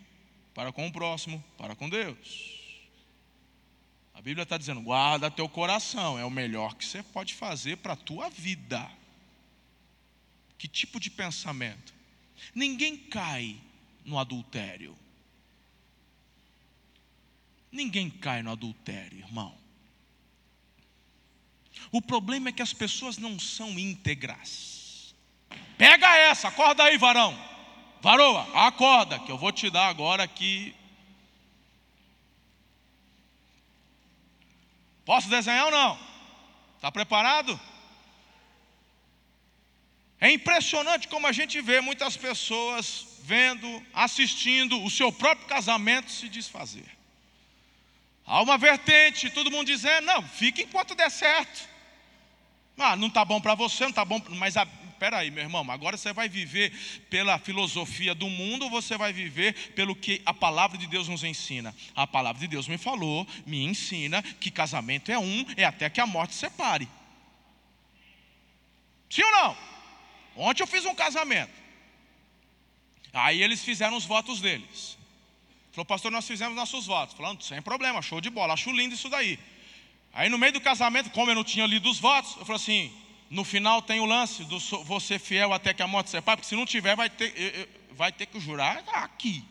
para 0.52 0.72
com 0.72 0.88
o 0.88 0.92
próximo, 0.92 1.42
para 1.57 1.76
com 1.76 1.88
Deus. 1.88 2.59
A 4.12 4.20
Bíblia 4.20 4.42
está 4.42 4.59
dizendo: 4.59 4.81
guarda 4.81 5.31
teu 5.31 5.48
coração, 5.48 6.18
é 6.18 6.24
o 6.24 6.31
melhor 6.31 6.74
que 6.74 6.85
você 6.85 7.00
pode 7.00 7.33
fazer 7.33 7.76
para 7.76 7.92
a 7.92 7.96
tua 7.96 8.28
vida. 8.28 8.90
Que 10.59 10.66
tipo 10.66 10.98
de 10.98 11.12
pensamento? 11.12 11.94
Ninguém 12.52 12.96
cai 12.96 13.57
no 14.04 14.18
adultério. 14.18 14.98
Ninguém 17.70 18.09
cai 18.09 18.42
no 18.42 18.52
adultério, 18.52 19.18
irmão. 19.18 19.57
O 21.92 22.02
problema 22.02 22.48
é 22.48 22.52
que 22.52 22.62
as 22.62 22.72
pessoas 22.72 23.18
não 23.18 23.38
são 23.38 23.78
íntegras. 23.78 25.14
Pega 25.76 26.16
essa, 26.16 26.48
acorda 26.48 26.85
aí, 26.85 26.98
varão. 26.98 27.37
Varoa, 28.00 28.66
acorda, 28.66 29.18
que 29.20 29.31
eu 29.31 29.38
vou 29.38 29.52
te 29.52 29.70
dar 29.70 29.88
agora 29.88 30.22
aqui. 30.22 30.74
Posso 35.04 35.28
desenhar 35.28 35.66
ou 35.66 35.70
não? 35.70 35.98
Está 36.76 36.92
preparado? 36.92 37.59
É 40.20 40.31
impressionante 40.31 41.09
como 41.09 41.26
a 41.26 41.33
gente 41.33 41.61
vê 41.61 41.81
muitas 41.81 42.16
pessoas 42.16 43.07
vendo, 43.22 43.83
assistindo 43.94 44.83
o 44.83 44.90
seu 44.90 45.12
próprio 45.12 45.46
casamento 45.46 46.11
se 46.11 46.28
desfazer. 46.28 46.97
Há 48.28 48.42
uma 48.42 48.58
vertente, 48.58 49.30
todo 49.30 49.50
mundo 49.50 49.68
dizendo, 49.68 50.04
não, 50.04 50.22
fique 50.22 50.62
enquanto 50.62 50.94
der 50.94 51.10
certo. 51.10 51.66
Ah, 52.76 52.94
não 52.94 53.08
está 53.08 53.24
bom 53.24 53.40
para 53.40 53.54
você, 53.54 53.84
não 53.84 53.90
está 53.90 54.04
bom, 54.04 54.22
mas 54.36 54.54
espera 54.54 55.16
aí, 55.16 55.30
meu 55.30 55.42
irmão, 55.42 55.64
agora 55.70 55.96
você 55.96 56.12
vai 56.12 56.28
viver 56.28 56.70
pela 57.08 57.38
filosofia 57.38 58.14
do 58.14 58.28
mundo 58.28 58.66
ou 58.66 58.70
você 58.70 58.98
vai 58.98 59.14
viver 59.14 59.72
pelo 59.72 59.96
que 59.96 60.20
a 60.26 60.34
palavra 60.34 60.76
de 60.76 60.86
Deus 60.86 61.08
nos 61.08 61.24
ensina? 61.24 61.74
A 61.96 62.06
palavra 62.06 62.38
de 62.38 62.46
Deus 62.46 62.68
me 62.68 62.76
falou, 62.76 63.26
me 63.46 63.64
ensina 63.64 64.22
que 64.22 64.50
casamento 64.50 65.10
é 65.10 65.18
um, 65.18 65.46
é 65.56 65.64
até 65.64 65.88
que 65.88 66.00
a 66.00 66.06
morte 66.06 66.34
separe. 66.34 66.86
Sim 69.08 69.22
ou 69.22 69.32
não? 69.32 69.56
Ontem 70.36 70.62
eu 70.62 70.66
fiz 70.66 70.84
um 70.84 70.94
casamento. 70.94 71.52
Aí 73.10 73.42
eles 73.42 73.64
fizeram 73.64 73.96
os 73.96 74.04
votos 74.04 74.38
deles. 74.42 74.97
Falou, 75.78 75.86
pastor, 75.86 76.10
nós 76.10 76.26
fizemos 76.26 76.56
nossos 76.56 76.86
votos. 76.86 77.14
Falando, 77.14 77.40
sem 77.44 77.62
problema, 77.62 78.02
show 78.02 78.20
de 78.20 78.28
bola, 78.30 78.54
acho 78.54 78.72
lindo 78.72 78.96
isso 78.96 79.08
daí. 79.08 79.38
Aí 80.12 80.28
no 80.28 80.36
meio 80.36 80.52
do 80.52 80.60
casamento, 80.60 81.08
como 81.10 81.30
eu 81.30 81.36
não 81.36 81.44
tinha 81.44 81.64
lido 81.66 81.88
os 81.88 82.00
votos, 82.00 82.34
eu 82.36 82.44
falei 82.44 82.60
assim: 82.60 82.92
no 83.30 83.44
final 83.44 83.80
tem 83.80 84.00
o 84.00 84.04
lance 84.04 84.42
do 84.42 84.58
você 84.82 85.20
fiel 85.20 85.52
até 85.52 85.72
que 85.72 85.80
a 85.80 85.86
morte 85.86 86.10
separe, 86.10 86.38
porque 86.38 86.48
se 86.48 86.56
não 86.56 86.66
tiver, 86.66 86.96
vai 86.96 87.08
ter, 87.08 87.86
vai 87.92 88.10
ter 88.10 88.26
que 88.26 88.40
jurar 88.40 88.82
aqui. 88.92 89.44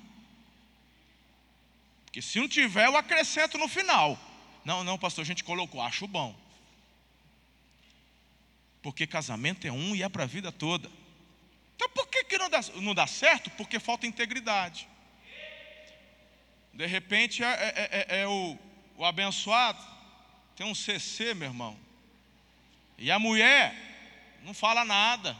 Porque 2.03 2.21
se 2.21 2.41
não 2.41 2.49
tiver, 2.49 2.87
eu 2.87 2.97
acrescento 2.97 3.57
no 3.57 3.69
final. 3.69 4.19
Não, 4.65 4.83
não, 4.83 4.97
pastor, 4.97 5.21
a 5.21 5.25
gente 5.25 5.45
colocou, 5.45 5.81
acho 5.81 6.07
bom. 6.07 6.35
Porque 8.81 9.07
casamento 9.07 9.65
é 9.65 9.71
um 9.71 9.95
e 9.95 10.03
é 10.03 10.09
para 10.09 10.23
a 10.23 10.27
vida 10.27 10.51
toda. 10.51 10.91
Então 11.77 11.87
por 11.91 12.05
que, 12.09 12.25
que 12.25 12.37
não, 12.37 12.49
dá, 12.49 12.59
não 12.81 12.93
dá 12.93 13.07
certo? 13.07 13.49
Porque 13.51 13.79
falta 13.79 14.05
integridade. 14.05 14.89
De 16.77 16.85
repente 16.85 17.43
é, 17.43 17.47
é, 17.47 18.05
é, 18.07 18.21
é 18.21 18.27
o, 18.27 18.55
o 18.97 19.03
abençoado, 19.03 19.83
tem 20.55 20.63
um 20.63 20.75
CC, 20.75 21.33
meu 21.33 21.47
irmão. 21.47 21.75
E 22.99 23.11
a 23.11 23.17
mulher 23.17 23.75
não 24.43 24.53
fala 24.53 24.85
nada. 24.85 25.35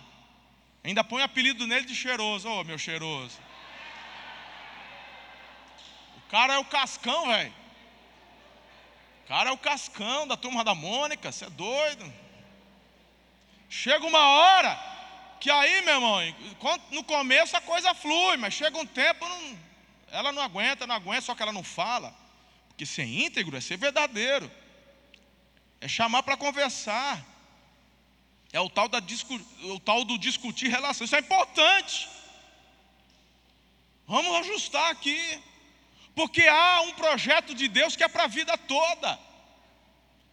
Ainda 0.83 1.03
põe 1.03 1.21
apelido 1.21 1.67
nele 1.67 1.85
de 1.85 1.95
cheiroso. 1.95 2.49
Ô, 2.49 2.61
oh, 2.61 2.63
meu 2.63 2.79
cheiroso. 2.79 3.37
O 6.17 6.21
cara 6.31 6.55
é 6.55 6.57
o 6.57 6.65
cascão, 6.65 7.27
velho. 7.27 7.53
O 9.23 9.27
cara 9.27 9.51
é 9.51 9.53
o 9.53 9.59
cascão 9.59 10.27
da 10.27 10.35
turma 10.35 10.63
da 10.63 10.73
Mônica. 10.73 11.31
Você 11.31 11.45
é 11.45 11.49
doido. 11.51 12.11
Chega 13.69 14.07
uma 14.07 14.25
hora 14.27 14.75
que 15.39 15.51
aí, 15.51 15.81
meu 15.81 15.93
irmão, 15.93 16.35
no 16.89 17.03
começo 17.03 17.55
a 17.55 17.61
coisa 17.61 17.93
flui, 17.93 18.37
mas 18.37 18.55
chega 18.55 18.75
um 18.75 18.87
tempo, 18.87 19.29
não, 19.29 19.66
ela 20.11 20.31
não 20.31 20.41
aguenta, 20.41 20.87
não 20.87 20.95
aguenta, 20.95 21.21
só 21.21 21.35
que 21.35 21.41
ela 21.41 21.51
não 21.51 21.63
fala. 21.63 22.13
Porque 22.69 22.85
ser 22.85 23.05
íntegro 23.05 23.57
é 23.57 23.61
ser 23.61 23.77
verdadeiro, 23.77 24.51
é 25.81 25.87
chamar 25.87 26.23
para 26.23 26.37
conversar, 26.37 27.25
é 28.53 28.59
o 28.59 28.69
tal, 28.69 28.87
da, 28.87 28.99
o 29.63 29.79
tal 29.79 30.05
do 30.05 30.17
discutir 30.17 30.69
relação, 30.69 31.05
isso 31.05 31.15
é 31.15 31.19
importante. 31.19 32.07
Vamos 34.05 34.35
ajustar 34.37 34.91
aqui, 34.91 35.19
porque 36.15 36.47
há 36.47 36.81
um 36.81 36.93
projeto 36.93 37.53
de 37.53 37.67
Deus 37.67 37.95
que 37.95 38.03
é 38.03 38.07
para 38.07 38.23
a 38.23 38.27
vida 38.27 38.57
toda. 38.57 39.19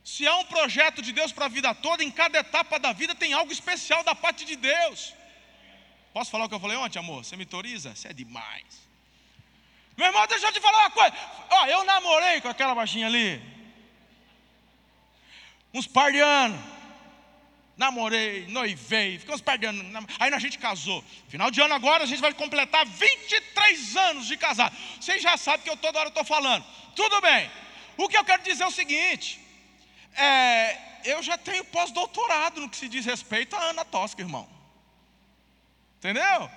Se 0.05 0.27
há 0.27 0.37
um 0.37 0.45
projeto 0.45 1.01
de 1.01 1.13
Deus 1.13 1.33
para 1.33 1.47
a 1.47 1.49
vida 1.49 1.75
toda, 1.75 2.05
em 2.05 2.11
cada 2.11 2.39
etapa 2.39 2.79
da 2.79 2.93
vida 2.93 3.15
tem 3.15 3.33
algo 3.33 3.51
especial 3.51 4.05
da 4.05 4.15
parte 4.15 4.45
de 4.45 4.55
Deus. 4.55 5.15
Posso 6.13 6.31
falar 6.31 6.45
o 6.45 6.49
que 6.49 6.55
eu 6.55 6.61
falei 6.61 6.77
ontem, 6.77 6.99
amor? 6.99 7.25
Você 7.25 7.37
me 7.37 7.45
autoriza? 7.45 7.97
Você 7.97 8.09
é 8.09 8.13
demais. 8.13 8.84
Meu 9.97 10.07
irmão, 10.09 10.27
deixa 10.27 10.47
eu 10.47 10.53
te 10.53 10.61
falar 10.61 10.79
uma 10.81 10.91
coisa. 10.91 11.15
Ó, 11.51 11.67
eu 11.67 11.85
namorei 11.85 12.41
com 12.41 12.49
aquela 12.49 12.75
baixinha 12.75 13.07
ali. 13.07 13.41
Uns 15.73 15.87
par 15.87 16.11
de 16.13 16.21
anos. 16.21 16.61
Namorei, 17.77 18.47
noivei, 18.47 19.19
ficamos 19.19 19.41
par 19.41 19.59
de 19.59 19.67
anos. 19.67 19.85
Aí 20.19 20.33
a 20.33 20.39
gente 20.39 20.59
casou. 20.59 21.03
Final 21.29 21.51
de 21.51 21.61
ano 21.61 21.75
agora 21.75 22.05
a 22.05 22.07
gente 22.07 22.21
vai 22.21 22.33
completar 22.33 22.87
23 22.87 23.97
anos 23.97 24.27
de 24.27 24.37
casado. 24.37 24.77
Vocês 25.01 25.21
já 25.21 25.37
sabem 25.37 25.63
que 25.63 25.71
eu 25.71 25.77
toda 25.77 25.99
hora 25.99 26.09
estou 26.09 26.25
falando. 26.25 26.65
Tudo 26.95 27.21
bem. 27.21 27.51
O 27.97 28.09
que 28.09 28.17
eu 28.17 28.25
quero 28.25 28.43
dizer 28.43 28.63
é 28.63 28.67
o 28.67 28.71
seguinte: 28.71 29.41
é, 30.17 30.79
eu 31.05 31.23
já 31.23 31.37
tenho 31.37 31.65
pós-doutorado 31.65 32.61
no 32.61 32.69
que 32.69 32.77
se 32.77 32.89
diz 32.89 33.05
respeito 33.05 33.57
a 33.57 33.63
Ana 33.71 33.85
Tosca, 33.85 34.23
irmão. 34.23 34.49
Entendeu? 35.99 36.51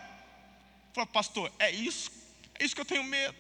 Falei, 0.93 1.10
pastor, 1.12 1.52
é 1.58 1.71
isso, 1.71 2.12
é 2.60 2.65
isso 2.65 2.76
que 2.76 2.82
eu 2.82 2.86
tenho 2.86 3.04
medo. 3.04 3.36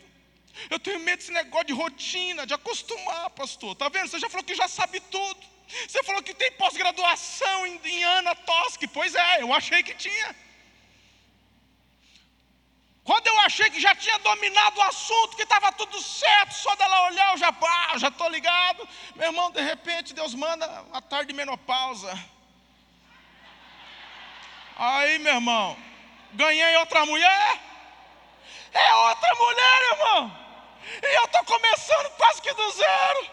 Eu 0.69 0.79
tenho 0.79 0.99
medo 0.99 1.17
desse 1.19 1.31
negócio 1.31 1.67
de 1.67 1.73
rotina, 1.73 2.45
de 2.45 2.53
acostumar, 2.53 3.29
pastor. 3.31 3.75
Tá 3.75 3.89
vendo? 3.89 4.07
Você 4.07 4.19
já 4.19 4.29
falou 4.29 4.43
que 4.43 4.55
já 4.55 4.67
sabe 4.67 4.99
tudo. 4.99 5.39
Você 5.87 6.01
falou 6.03 6.23
que 6.23 6.33
tem 6.33 6.51
pós-graduação 6.53 7.67
em, 7.67 7.79
em 7.83 8.03
Ana 8.03 8.33
Tosca. 8.35 8.87
Pois 8.87 9.13
é, 9.13 9.41
eu 9.41 9.53
achei 9.53 9.83
que 9.83 9.93
tinha. 9.93 10.35
Quando 13.03 13.27
eu 13.27 13.39
achei 13.39 13.69
que 13.69 13.79
já 13.79 13.95
tinha 13.95 14.17
dominado 14.19 14.79
o 14.79 14.83
assunto, 14.83 15.37
que 15.37 15.43
estava 15.43 15.71
tudo 15.71 16.01
certo, 16.01 16.53
só 16.53 16.75
dela 16.75 17.07
olhar, 17.07 17.31
eu 17.31 17.37
já, 17.37 17.49
ah, 17.49 17.97
já 17.97 18.09
estou 18.09 18.29
ligado. 18.29 18.87
Meu 19.15 19.27
irmão, 19.27 19.49
de 19.51 19.61
repente, 19.61 20.13
Deus 20.13 20.33
manda 20.33 20.67
uma 20.83 21.01
tarde 21.01 21.27
de 21.27 21.33
menopausa. 21.33 22.11
Aí, 24.75 25.19
meu 25.19 25.35
irmão, 25.35 25.77
ganhei 26.33 26.75
outra 26.77 27.05
mulher. 27.05 27.66
É 28.73 28.95
outra 28.95 29.35
mulher, 29.35 29.81
irmão. 29.91 30.47
E 31.03 31.17
eu 31.17 31.25
estou 31.25 31.43
começando 31.45 32.09
quase 32.17 32.41
que 32.41 32.53
do 32.53 32.71
zero. 32.71 33.31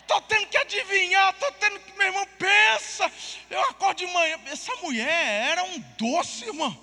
Estou 0.00 0.20
tendo 0.22 0.46
que 0.46 0.56
adivinhar, 0.58 1.32
estou 1.32 1.52
tendo 1.52 1.80
que, 1.80 1.92
meu 1.92 2.06
irmão, 2.06 2.26
pensa. 2.38 3.10
Eu 3.48 3.60
acordo 3.70 3.98
de 3.98 4.06
manhã. 4.08 4.38
Essa 4.46 4.74
mulher 4.76 5.50
era 5.50 5.64
um 5.64 5.78
doce, 5.98 6.44
irmão. 6.46 6.76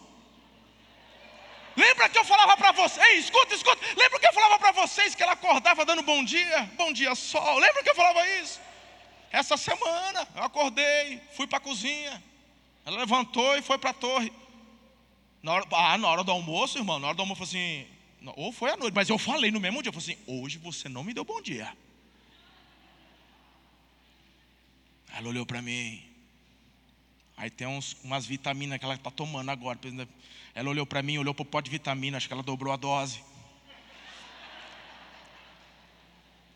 Lembra 1.75 2.09
que 2.09 2.17
eu 2.17 2.25
falava 2.25 2.57
para 2.57 2.71
vocês, 2.73 3.05
ei, 3.07 3.17
escuta, 3.19 3.55
escuta. 3.55 3.85
Lembra 3.95 4.19
que 4.19 4.27
eu 4.27 4.33
falava 4.33 4.59
para 4.59 4.71
vocês 4.73 5.15
que 5.15 5.23
ela 5.23 5.33
acordava 5.33 5.85
dando 5.85 6.01
bom 6.01 6.23
dia? 6.23 6.69
Bom 6.73 6.91
dia, 6.91 7.15
sol. 7.15 7.57
Lembra 7.57 7.81
que 7.83 7.89
eu 7.89 7.95
falava 7.95 8.27
isso? 8.41 8.59
Essa 9.31 9.55
semana 9.55 10.27
eu 10.35 10.43
acordei, 10.43 11.21
fui 11.37 11.47
para 11.47 11.57
a 11.57 11.61
cozinha. 11.61 12.21
Ela 12.85 12.97
levantou 12.97 13.55
e 13.57 13.61
foi 13.61 13.77
para 13.77 13.91
a 13.91 13.93
torre. 13.93 14.33
Na 15.41 15.53
hora, 15.53 15.65
ah, 15.71 15.97
na 15.97 16.07
hora 16.07 16.23
do 16.23 16.31
almoço, 16.31 16.77
irmão, 16.77 16.99
na 16.99 17.07
hora 17.07 17.15
do 17.15 17.21
almoço, 17.21 17.43
assim, 17.43 17.87
ou 18.35 18.51
foi 18.51 18.71
à 18.71 18.77
noite, 18.77 18.93
mas 18.93 19.09
eu 19.09 19.17
falei 19.17 19.51
no 19.51 19.59
mesmo 19.59 19.81
dia, 19.81 19.89
eu 19.89 19.93
falei 19.93 20.15
assim: 20.15 20.23
hoje 20.41 20.57
você 20.57 20.89
não 20.89 21.03
me 21.03 21.13
deu 21.13 21.23
bom 21.23 21.41
dia. 21.41 21.71
Ela 25.15 25.27
olhou 25.29 25.45
para 25.45 25.61
mim. 25.61 26.03
Aí 27.37 27.49
tem 27.49 27.65
uns, 27.65 27.95
umas 28.03 28.25
vitaminas 28.25 28.77
que 28.77 28.85
ela 28.85 28.95
está 28.95 29.09
tomando 29.09 29.49
agora. 29.49 29.79
Ela 30.53 30.69
olhou 30.69 30.85
para 30.85 31.01
mim, 31.01 31.17
olhou 31.17 31.33
para 31.33 31.59
o 31.59 31.61
de 31.61 31.71
vitamina, 31.71 32.17
acho 32.17 32.27
que 32.27 32.33
ela 32.33 32.43
dobrou 32.43 32.73
a 32.73 32.77
dose. 32.77 33.23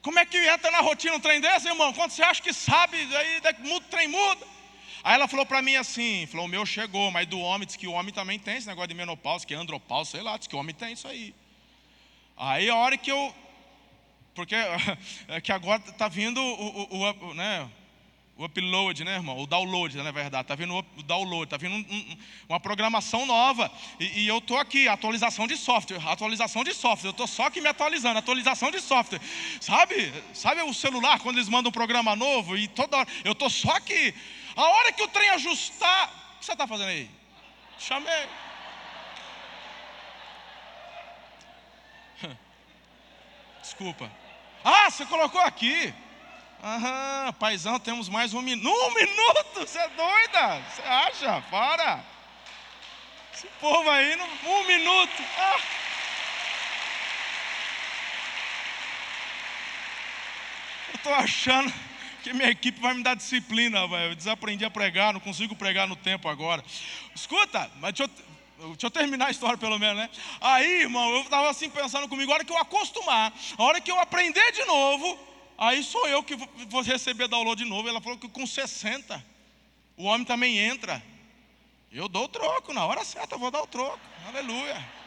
Como 0.02 0.19
é 0.19 0.26
que 0.26 0.38
entra 0.38 0.69
na 0.69 0.82
rotina 0.82 1.15
um 1.15 1.19
trem 1.22 1.39
desse, 1.39 1.69
irmão? 1.69 1.93
Quando 1.93 2.12
você 2.12 2.22
acha 2.22 2.41
que 2.41 2.52
sabe, 2.52 2.98
aí 2.98 3.41
muda, 3.60 3.86
o 3.86 3.89
trem 3.89 4.10
muda. 4.10 4.46
Aí 5.03 5.15
ela 5.15 5.27
falou 5.27 5.45
para 5.45 5.61
mim 5.61 5.75
assim, 5.75 6.25
falou, 6.27 6.45
o 6.45 6.49
meu 6.49 6.65
chegou, 6.65 7.11
mas 7.11 7.27
do 7.27 7.37
homem, 7.37 7.67
diz 7.67 7.75
que 7.75 7.87
o 7.87 7.91
homem 7.91 8.13
também 8.13 8.39
tem 8.39 8.55
esse 8.55 8.67
negócio 8.67 8.87
de 8.87 8.93
menopausa, 8.93 9.45
que 9.45 9.53
é 9.53 9.57
andropausa, 9.57 10.11
sei 10.11 10.21
lá, 10.21 10.37
diz 10.37 10.47
que 10.47 10.55
o 10.55 10.59
homem 10.59 10.73
tem 10.73 10.93
isso 10.93 11.07
aí. 11.07 11.35
Aí 12.37 12.69
a 12.69 12.75
hora 12.77 12.97
que 12.97 13.11
eu, 13.11 13.35
porque 14.33 14.55
é 15.27 15.41
que 15.41 15.51
agora 15.51 15.81
está 15.85 16.07
vindo 16.07 16.39
o, 16.41 16.83
o, 16.95 17.29
o, 17.29 17.33
né, 17.33 17.69
o 18.36 18.46
upload, 18.46 19.04
né, 19.04 19.13
irmão? 19.13 19.38
O 19.38 19.46
download, 19.46 19.96
na 19.98 20.12
verdade. 20.12 20.43
Está 20.43 20.56
vindo 20.56 20.76
o 20.76 21.04
download, 21.04 21.43
está 21.43 21.56
vindo 21.58 21.76
um, 21.76 21.86
um, 21.96 22.17
uma 22.50 22.60
programação 22.60 23.28
nova. 23.28 23.72
E, 24.00 24.22
e 24.22 24.28
eu 24.28 24.39
estou 24.39 24.58
aqui, 24.58 24.88
atualização 24.88 25.46
de 25.46 25.56
software, 25.56 26.02
atualização 26.08 26.63
de 26.63 26.74
software. 26.74 27.10
Eu 27.10 27.12
estou 27.12 27.28
só 27.28 27.46
aqui 27.46 27.62
me 27.62 27.67
atualizando, 27.67 28.17
atualização 28.17 28.72
de 28.72 28.82
software. 28.82 29.22
Sabe? 29.62 30.12
Sabe 30.34 30.63
o 30.63 30.74
celular, 30.74 31.19
quando 31.19 31.38
eles 31.38 31.48
mandam 31.48 31.69
um 31.69 31.74
programa 31.74 32.15
novo 32.15 32.58
e 32.58 32.67
toda 32.67 32.98
hora. 32.98 33.10
Eu 33.24 33.34
estou 33.34 33.52
só 33.52 33.72
aqui. 33.72 34.15
A 34.56 34.63
hora 34.63 34.91
que 34.91 35.04
o 35.04 35.08
trem 35.08 35.30
ajustar. 35.30 36.36
O 36.36 36.39
que 36.39 36.46
você 36.46 36.54
está 36.54 36.65
fazendo 36.65 36.89
aí? 36.89 37.10
Chamei. 37.78 38.28
Desculpa. 43.62 44.12
Ah, 44.63 44.89
você 44.89 45.06
colocou 45.06 45.41
aqui. 45.41 45.93
Aham, 46.65 47.34
paizão, 47.34 47.78
temos 47.78 48.08
mais 48.08 48.34
um 48.34 48.41
minuto. 48.41 48.73
Um 48.73 48.93
minuto? 48.93 49.67
Você 49.67 49.78
é 49.78 49.89
doida? 49.89 50.62
Você 50.62 50.82
acha? 50.82 51.41
Para. 51.52 52.02
Esse 53.34 53.47
povo 53.60 53.89
aí, 53.89 54.17
um 54.45 54.63
minuto. 54.63 55.23
Ah. 55.38 55.60
Eu 60.88 60.95
estou 60.95 61.13
achando 61.15 61.73
que 62.23 62.32
minha 62.32 62.49
equipe 62.49 62.80
vai 62.80 62.93
me 62.93 63.04
dar 63.04 63.17
disciplina, 63.17 63.86
velho. 63.86 64.12
Eu 64.12 64.15
desaprendi 64.15 64.63
a 64.63 64.71
pregar, 64.71 65.12
não 65.12 65.19
consigo 65.19 65.58
pregar 65.58 65.86
no 65.86 65.97
tempo 65.97 66.30
agora. 66.30 66.63
Escuta, 67.13 67.69
mas 67.82 67.93
deixa 67.93 68.04
eu, 68.04 68.67
deixa 68.69 68.88
eu 68.88 68.91
terminar 68.91 69.28
a 69.28 69.32
história 69.32 69.58
pelo 69.58 69.78
menos, 69.78 69.97
né? 69.97 70.10
Aí, 70.39 70.84
irmão, 70.84 71.13
eu 71.13 71.23
estava 71.23 71.49
assim 71.49 71.69
pensando 71.69 72.08
comigo, 72.08 72.32
a 72.32 72.36
hora 72.36 72.45
que 72.45 72.54
eu 72.54 72.58
acostumar, 72.58 73.34
a 73.58 73.63
hora 73.63 73.82
que 73.82 73.91
eu 73.91 73.99
aprender 73.99 74.49
de 74.54 74.63
novo, 74.63 75.33
Aí 75.57 75.83
sou 75.83 76.07
eu 76.07 76.23
que 76.23 76.35
vou 76.35 76.81
receber 76.81 77.27
download 77.27 77.63
de 77.63 77.69
novo. 77.69 77.87
Ela 77.87 78.01
falou 78.01 78.17
que 78.17 78.27
com 78.27 78.45
60, 78.45 79.23
o 79.97 80.03
homem 80.05 80.25
também 80.25 80.57
entra. 80.57 81.03
Eu 81.91 82.07
dou 82.07 82.25
o 82.25 82.27
troco, 82.27 82.73
na 82.73 82.85
hora 82.85 83.05
certa 83.05 83.35
eu 83.35 83.39
vou 83.39 83.51
dar 83.51 83.61
o 83.61 83.67
troco. 83.67 83.99
Aleluia. 84.27 85.03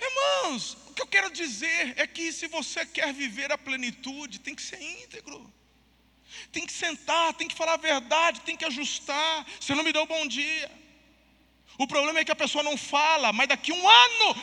Irmãos, 0.00 0.76
o 0.88 0.94
que 0.94 1.02
eu 1.02 1.06
quero 1.06 1.30
dizer 1.30 1.94
é 1.96 2.06
que 2.06 2.32
se 2.32 2.46
você 2.46 2.84
quer 2.86 3.12
viver 3.12 3.50
a 3.50 3.58
plenitude, 3.58 4.38
tem 4.38 4.54
que 4.54 4.62
ser 4.62 4.80
íntegro. 4.80 5.52
Tem 6.52 6.66
que 6.66 6.72
sentar, 6.72 7.34
tem 7.34 7.48
que 7.48 7.54
falar 7.54 7.74
a 7.74 7.78
verdade, 7.78 8.40
tem 8.42 8.56
que 8.56 8.64
ajustar. 8.64 9.46
Você 9.60 9.74
não 9.74 9.82
me 9.82 9.92
deu 9.92 10.06
bom 10.06 10.26
dia. 10.26 10.70
O 11.78 11.86
problema 11.86 12.20
é 12.20 12.24
que 12.24 12.32
a 12.32 12.36
pessoa 12.36 12.62
não 12.62 12.76
fala, 12.76 13.32
mas 13.32 13.48
daqui 13.48 13.72
um 13.72 13.88
ano 13.88 14.36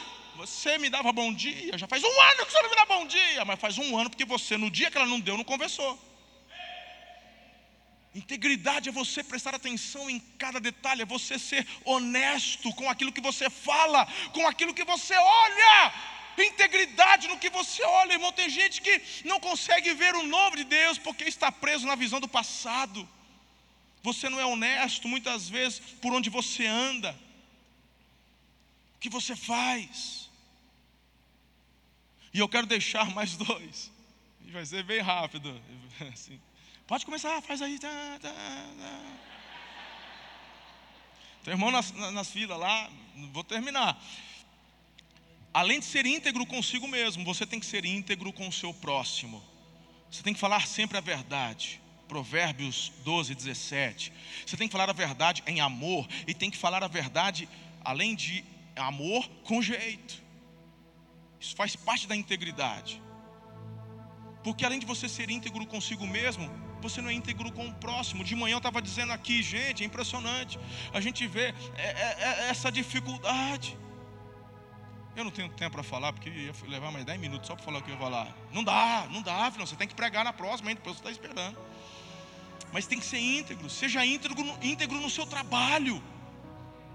você 0.46 0.78
me 0.78 0.90
dava 0.90 1.12
bom 1.14 1.34
dia, 1.34 1.78
já 1.78 1.88
faz 1.88 2.04
um 2.04 2.22
ano 2.22 2.46
que 2.46 2.52
você 2.52 2.62
não 2.62 2.70
me 2.70 2.76
dá 2.76 2.86
bom 2.86 3.06
dia, 3.08 3.46
mas 3.46 3.60
faz 3.60 3.78
um 3.78 3.98
ano 3.98 4.10
porque 4.10 4.26
você, 4.26 4.58
no 4.58 4.70
dia 4.70 4.92
que 4.92 4.98
ela 4.98 5.08
não 5.08 5.20
deu, 5.20 5.38
não 5.38 5.44
conversou. 5.44 5.92
Integridade 8.14 8.90
é 8.90 8.92
você 8.92 9.24
prestar 9.24 9.56
atenção 9.56 10.10
em 10.10 10.20
cada 10.38 10.60
detalhe, 10.60 11.02
é 11.02 11.06
você 11.06 11.40
ser 11.40 11.66
honesto 11.86 12.74
com 12.74 12.90
aquilo 12.90 13.14
que 13.14 13.22
você 13.22 13.50
fala, 13.50 14.06
com 14.34 14.46
aquilo 14.46 14.74
que 14.74 14.84
você 14.84 15.16
olha. 15.16 15.94
Integridade 16.38 17.28
no 17.30 17.40
que 17.40 17.50
você 17.50 17.82
olha, 17.84 18.14
irmão. 18.14 18.34
Tem 18.34 18.50
gente 18.50 18.82
que 18.82 19.02
não 19.24 19.40
consegue 19.40 19.94
ver 19.94 20.14
o 20.14 20.24
novo 20.24 20.58
de 20.58 20.66
Deus 20.66 20.98
porque 20.98 21.24
está 21.24 21.52
preso 21.52 21.88
na 21.88 21.96
visão 21.96 22.20
do 22.20 22.28
passado. 22.28 23.08
Você 24.04 24.28
não 24.30 24.40
é 24.40 24.46
honesto 24.46 25.08
muitas 25.08 25.48
vezes 25.48 25.80
por 26.02 26.14
onde 26.14 26.30
você 26.30 26.66
anda, 26.66 27.18
o 28.96 29.00
que 29.00 29.10
você 29.10 29.36
faz. 29.36 30.23
E 32.34 32.40
eu 32.40 32.50
quero 32.50 32.66
deixar 32.66 33.12
mais 33.12 33.36
dois. 33.38 33.92
Vai 34.52 34.66
ser 34.66 34.84
bem 34.84 35.02
rápido. 35.02 35.62
Assim. 36.12 36.40
Pode 36.88 37.06
começar, 37.06 37.42
faz 37.42 37.62
aí. 37.62 37.78
Tá, 37.80 38.20
tá, 38.22 38.32
tá. 38.32 39.02
Tem 41.44 41.54
irmão 41.54 41.72
nas, 41.72 41.92
nas 41.92 42.30
filas 42.30 42.58
lá, 42.58 42.90
vou 43.32 43.44
terminar. 43.44 44.02
Além 45.54 45.80
de 45.80 45.86
ser 45.86 46.06
íntegro 46.06 46.46
consigo 46.46 46.88
mesmo, 46.88 47.24
você 47.24 47.46
tem 47.46 47.60
que 47.60 47.66
ser 47.66 47.86
íntegro 47.86 48.34
com 48.34 48.48
o 48.48 48.52
seu 48.52 48.74
próximo. 48.74 49.44
Você 50.10 50.24
tem 50.24 50.34
que 50.34 50.40
falar 50.40 50.66
sempre 50.66 50.98
a 50.98 51.02
verdade. 51.02 51.82
Provérbios 52.08 52.92
12, 53.04 53.36
17. 53.36 54.14
Você 54.46 54.58
tem 54.58 54.68
que 54.68 54.72
falar 54.72 54.90
a 54.90 54.94
verdade 54.94 55.44
em 55.46 55.62
amor 55.62 56.08
e 56.26 56.34
tem 56.34 56.50
que 56.50 56.58
falar 56.58 56.84
a 56.84 56.88
verdade, 56.88 57.48
além 57.84 58.16
de 58.16 58.44
amor, 58.76 59.28
com 59.44 59.62
jeito. 59.62 60.23
Isso 61.44 61.56
faz 61.58 61.76
parte 61.76 62.08
da 62.08 62.16
integridade. 62.16 63.04
Porque 64.46 64.66
além 64.66 64.80
de 64.80 64.86
você 64.86 65.10
ser 65.10 65.30
íntegro 65.30 65.66
consigo 65.68 66.08
mesmo, 66.08 66.50
você 66.82 67.02
não 67.02 67.10
é 67.10 67.14
íntegro 67.14 67.52
com 67.52 67.68
o 67.68 67.74
próximo. 67.76 68.24
De 68.24 68.34
manhã 68.34 68.54
eu 68.54 68.64
estava 68.64 68.82
dizendo 68.82 69.12
aqui, 69.12 69.44
gente, 69.44 69.84
é 69.84 69.86
impressionante. 69.86 70.58
A 70.94 71.02
gente 71.02 71.28
vê 71.28 71.54
é, 71.76 71.86
é, 71.86 72.16
é 72.20 72.50
essa 72.50 72.72
dificuldade. 72.72 73.78
Eu 75.18 75.26
não 75.26 75.32
tenho 75.32 75.50
tempo 75.50 75.72
para 75.72 75.84
falar, 75.84 76.14
porque 76.14 76.30
ia 76.30 76.54
levar 76.68 76.92
mais 76.92 77.06
10 77.06 77.20
minutos 77.20 77.46
só 77.48 77.56
para 77.56 77.64
falar 77.64 77.80
o 77.80 77.84
que 77.84 77.92
eu 77.92 77.96
ia 77.96 78.00
falar. 78.00 78.36
Não 78.52 78.64
dá, 78.64 79.06
não 79.12 79.22
dá, 79.22 79.52
filho. 79.52 79.68
Você 79.68 79.76
tem 79.76 79.88
que 79.88 79.96
pregar 79.96 80.24
na 80.24 80.32
próxima, 80.32 80.70
hein? 80.72 80.76
Depois 80.76 80.96
você 80.96 81.10
está 81.10 81.12
esperando. 81.12 81.58
Mas 82.72 82.88
tem 82.88 83.00
que 83.00 83.06
ser 83.06 83.20
íntegro. 83.20 83.70
Seja 83.70 84.06
íntegro, 84.06 84.44
íntegro 84.62 84.98
no 85.00 85.10
seu 85.10 85.26
trabalho. 85.26 86.02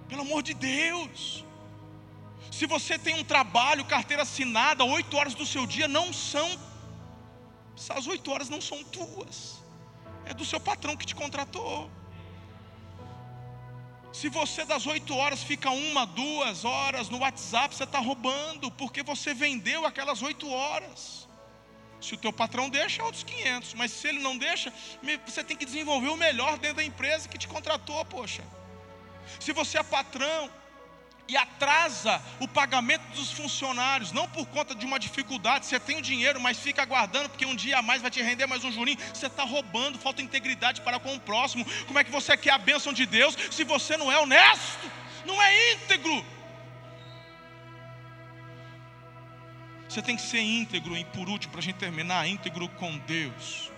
Pelo 0.09 0.23
amor 0.23 0.43
de 0.43 0.55
Deus. 0.55 1.45
Se 2.59 2.67
você 2.67 2.99
tem 2.99 3.15
um 3.15 3.23
trabalho, 3.23 3.85
carteira 3.85 4.25
assinada, 4.25 4.83
oito 4.83 5.17
horas 5.17 5.33
do 5.33 5.47
seu 5.47 5.65
dia 5.65 5.87
não 5.87 6.13
são, 6.13 6.49
essas 7.77 8.09
oito 8.09 8.33
horas 8.33 8.49
não 8.49 8.61
são 8.61 8.83
tuas, 8.83 9.63
é 10.25 10.35
do 10.35 10.45
seu 10.45 10.59
patrão 10.59 10.97
que 10.97 11.07
te 11.07 11.15
contratou. 11.15 11.89
Se 14.13 14.29
você 14.29 14.65
das 14.65 14.89
oito 14.89 15.15
horas 15.15 15.41
fica 15.41 15.71
uma, 15.71 16.05
duas 16.05 16.65
horas 16.65 17.09
no 17.09 17.19
WhatsApp, 17.19 17.77
você 17.77 17.85
está 17.85 18.01
roubando, 18.01 18.73
porque 18.73 19.05
você 19.05 19.33
vendeu 19.33 19.87
aquelas 19.87 20.21
oito 20.21 20.51
horas. 20.51 21.29
Se 22.01 22.15
o 22.15 22.19
teu 22.19 22.33
patrão 22.33 22.69
deixa, 22.69 23.03
é 23.03 23.05
outros 23.05 23.23
500. 23.23 23.75
Mas 23.75 23.93
se 23.93 24.09
ele 24.09 24.19
não 24.19 24.37
deixa, 24.37 24.73
você 25.25 25.45
tem 25.45 25.57
que 25.57 25.65
desenvolver 25.65 26.09
o 26.09 26.17
melhor 26.17 26.59
dentro 26.59 26.79
da 26.79 26.85
empresa 26.85 27.29
que 27.29 27.39
te 27.39 27.47
contratou, 27.47 28.05
poxa. 28.07 28.43
Se 29.39 29.53
você 29.53 29.79
é 29.79 29.83
patrão, 29.85 30.51
e 31.29 31.37
atrasa 31.37 32.23
o 32.41 32.49
pagamento 32.49 33.03
dos 33.15 33.31
funcionários, 33.31 34.13
não 34.13 34.27
por 34.27 34.47
conta 34.47 34.75
de 34.75 34.87
uma 34.87 34.99
dificuldade, 34.99 35.67
você 35.67 35.79
tem 35.79 35.99
o 35.99 36.03
dinheiro, 36.03 36.41
mas 36.41 36.59
fica 36.59 36.83
aguardando, 36.83 37.29
porque 37.29 37.45
um 37.45 37.55
dia 37.55 37.79
a 37.79 37.83
mais 37.83 38.01
vai 38.01 38.11
te 38.11 38.23
render 38.23 38.47
mais 38.47 38.65
um 38.65 38.73
jurinho, 38.73 38.99
você 39.13 39.27
está 39.27 39.45
roubando, 39.45 39.99
falta 39.99 40.23
integridade 40.23 40.81
para 40.81 40.99
com 40.99 41.15
o 41.15 41.21
próximo. 41.21 41.67
Como 41.87 41.99
é 41.99 42.05
que 42.05 42.11
você 42.11 42.37
quer 42.37 42.53
a 42.53 42.59
bênção 42.59 42.93
de 42.93 43.05
Deus 43.05 43.37
se 43.51 43.63
você 43.63 43.97
não 43.97 44.11
é 44.11 44.19
honesto, 44.19 44.91
não 45.27 45.41
é 45.41 45.73
íntegro? 45.75 46.25
Você 49.87 50.03
tem 50.03 50.17
que 50.17 50.23
ser 50.23 50.41
íntegro, 50.41 50.97
e 50.97 51.05
por 51.05 51.29
último, 51.29 51.53
para 51.53 51.61
a 51.61 51.65
gente 51.65 51.77
terminar, 51.77 52.27
íntegro 52.27 52.69
com 52.71 52.99
Deus. 52.99 53.71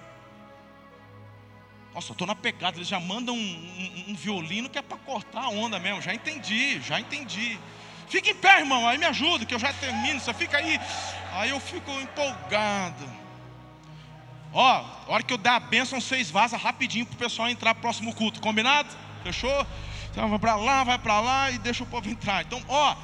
Nossa, 1.94 2.12
estou 2.12 2.26
na 2.26 2.36
pegada, 2.36 2.76
eles 2.76 2.86
já 2.86 3.00
mandam 3.00 3.34
um, 3.34 3.38
um, 3.38 4.12
um 4.12 4.14
violino 4.14 4.68
que 4.68 4.78
é 4.78 4.82
para 4.82 4.96
cortar 4.98 5.44
a 5.44 5.48
onda 5.48 5.78
mesmo. 5.78 6.00
Já 6.00 6.14
entendi, 6.14 6.80
já 6.80 7.00
entendi. 7.00 7.58
Fica 8.08 8.30
em 8.30 8.34
pé, 8.34 8.60
irmão, 8.60 8.86
aí 8.86 8.96
me 8.96 9.06
ajuda, 9.06 9.44
que 9.44 9.54
eu 9.54 9.58
já 9.58 9.72
termino. 9.72 10.20
Você 10.20 10.32
fica 10.32 10.56
aí. 10.58 10.80
Aí 11.32 11.50
eu 11.50 11.58
fico 11.58 11.90
empolgado. 12.00 13.04
Ó, 14.52 14.62
a 14.62 15.04
hora 15.08 15.22
que 15.22 15.32
eu 15.32 15.38
der 15.38 15.50
a 15.50 15.60
bênção, 15.60 16.00
vocês 16.00 16.30
vazam 16.30 16.58
rapidinho 16.58 17.06
para 17.06 17.14
o 17.14 17.18
pessoal 17.18 17.48
entrar 17.48 17.74
no 17.74 17.80
próximo 17.80 18.14
culto, 18.14 18.40
combinado? 18.40 18.88
Fechou? 19.22 19.66
Então 20.10 20.28
vai 20.28 20.38
para 20.38 20.56
lá, 20.56 20.84
vai 20.84 20.98
para 20.98 21.20
lá 21.20 21.50
e 21.50 21.58
deixa 21.58 21.84
o 21.84 21.86
povo 21.86 22.08
entrar. 22.08 22.42
Então, 22.42 22.60
ó, 22.68 22.96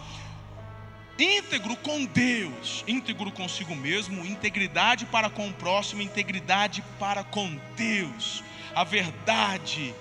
íntegro 1.19 1.77
com 1.77 2.05
Deus, 2.05 2.85
íntegro 2.87 3.31
consigo 3.31 3.77
mesmo, 3.77 4.25
integridade 4.27 5.07
para 5.07 5.31
com 5.31 5.49
o 5.49 5.53
próximo, 5.53 6.03
integridade 6.03 6.83
para 6.99 7.23
com 7.23 7.57
Deus 7.77 8.43
a 8.77 8.85
verdade 8.85 9.95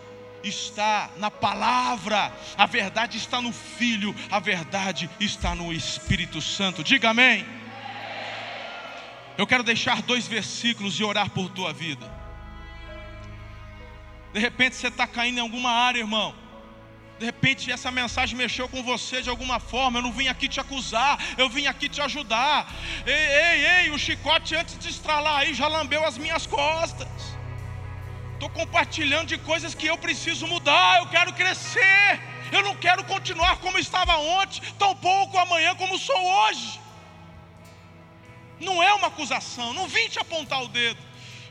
está 0.43 1.09
na 1.15 1.31
palavra, 1.31 2.29
a 2.57 2.65
verdade 2.65 3.17
está 3.17 3.41
no 3.41 3.53
Filho, 3.53 4.13
a 4.29 4.37
verdade 4.37 5.09
está 5.17 5.55
no 5.55 5.71
Espírito 5.71 6.41
Santo. 6.41 6.83
Diga 6.83 7.11
amém. 7.11 7.45
Eu 9.37 9.47
quero 9.47 9.63
deixar 9.63 10.01
dois 10.01 10.27
versículos 10.27 10.99
e 10.99 11.05
orar 11.05 11.29
por 11.29 11.49
tua 11.51 11.71
vida. 11.71 12.05
De 14.33 14.41
repente 14.41 14.75
você 14.75 14.89
está 14.89 15.07
caindo 15.07 15.37
em 15.37 15.41
alguma 15.41 15.71
área, 15.71 15.99
irmão. 15.99 16.35
De 17.17 17.25
repente 17.25 17.71
essa 17.71 17.89
mensagem 17.89 18.35
mexeu 18.35 18.67
com 18.67 18.83
você 18.83 19.21
de 19.21 19.29
alguma 19.29 19.57
forma. 19.57 19.99
Eu 19.99 20.03
não 20.03 20.11
vim 20.11 20.27
aqui 20.27 20.49
te 20.49 20.59
acusar, 20.59 21.17
eu 21.37 21.47
vim 21.47 21.65
aqui 21.65 21.87
te 21.87 22.01
ajudar. 22.01 22.69
Ei, 23.05 23.13
ei, 23.13 23.65
ei, 23.67 23.91
o 23.91 23.97
chicote 23.97 24.53
antes 24.53 24.77
de 24.77 24.89
estralar 24.89 25.37
aí 25.37 25.53
já 25.53 25.69
lambeu 25.69 26.05
as 26.05 26.17
minhas 26.17 26.45
costas. 26.45 27.35
Estou 28.35 28.49
compartilhando 28.49 29.27
de 29.27 29.37
coisas 29.37 29.73
que 29.73 29.87
eu 29.87 29.97
preciso 29.97 30.45
mudar. 30.45 30.99
Eu 30.99 31.07
quero 31.07 31.33
crescer. 31.33 32.21
Eu 32.51 32.61
não 32.61 32.75
quero 32.75 33.03
continuar 33.05 33.57
como 33.57 33.79
estava 33.79 34.17
ontem, 34.17 34.61
tão 34.77 34.95
pouco 34.95 35.37
amanhã 35.37 35.73
como 35.75 35.97
sou 35.97 36.21
hoje. 36.21 36.79
Não 38.59 38.83
é 38.83 38.93
uma 38.93 39.07
acusação. 39.07 39.73
Não 39.73 39.87
vim 39.87 40.07
te 40.09 40.19
apontar 40.19 40.61
o 40.63 40.67
dedo. 40.67 41.01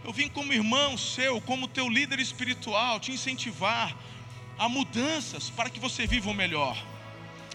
Eu 0.05 0.13
vim 0.13 0.29
como 0.29 0.53
irmão 0.53 0.99
seu, 0.99 1.41
como 1.41 1.67
teu 1.67 1.89
líder 1.89 2.21
espiritual, 2.21 3.01
te 3.01 3.11
incentivar 3.11 3.97
a 4.59 4.69
mudanças 4.69 5.49
para 5.49 5.71
que 5.71 5.81
você 5.81 6.07
viva 6.07 6.31
o 6.31 6.35
melhor. 6.35 6.77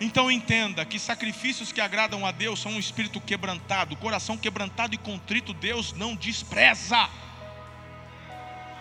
Então 0.02 0.32
entenda 0.32 0.84
que 0.86 0.98
sacrifícios 0.98 1.72
que 1.72 1.82
agradam 1.82 2.26
a 2.26 2.32
Deus 2.32 2.60
são 2.60 2.72
um 2.72 2.80
espírito 2.80 3.22
quebrantado, 3.22 3.96
coração 3.98 4.38
quebrantado 4.38 4.96
e 4.96 4.98
contrito, 4.98 5.54
Deus 5.54 5.94
não 5.94 6.16
despreza. 6.16 7.08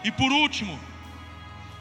E 0.05 0.11
por 0.11 0.31
último, 0.31 0.79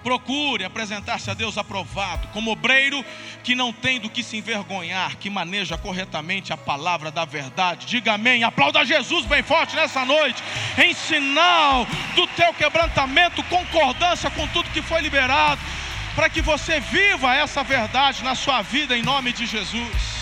procure 0.07 0.63
apresentar-se 0.63 1.29
a 1.29 1.33
Deus 1.33 1.57
aprovado, 1.57 2.29
como 2.29 2.51
obreiro 2.51 3.03
que 3.43 3.53
não 3.53 3.73
tem 3.73 3.99
do 3.99 4.09
que 4.09 4.23
se 4.23 4.37
envergonhar, 4.37 5.17
que 5.17 5.29
maneja 5.29 5.77
corretamente 5.77 6.53
a 6.53 6.57
palavra 6.57 7.11
da 7.11 7.25
verdade. 7.25 7.85
Diga 7.85 8.13
amém. 8.13 8.41
Aplauda 8.43 8.85
Jesus 8.85 9.25
bem 9.25 9.43
forte 9.43 9.75
nessa 9.75 10.05
noite, 10.05 10.41
em 10.77 10.93
sinal 10.93 11.85
do 12.15 12.25
teu 12.27 12.53
quebrantamento, 12.53 13.43
concordância 13.43 14.29
com 14.31 14.47
tudo 14.47 14.69
que 14.69 14.81
foi 14.81 15.01
liberado, 15.01 15.59
para 16.15 16.29
que 16.29 16.41
você 16.41 16.79
viva 16.79 17.35
essa 17.35 17.61
verdade 17.61 18.23
na 18.23 18.33
sua 18.33 18.61
vida 18.61 18.97
em 18.97 19.03
nome 19.03 19.33
de 19.33 19.45
Jesus. 19.45 20.17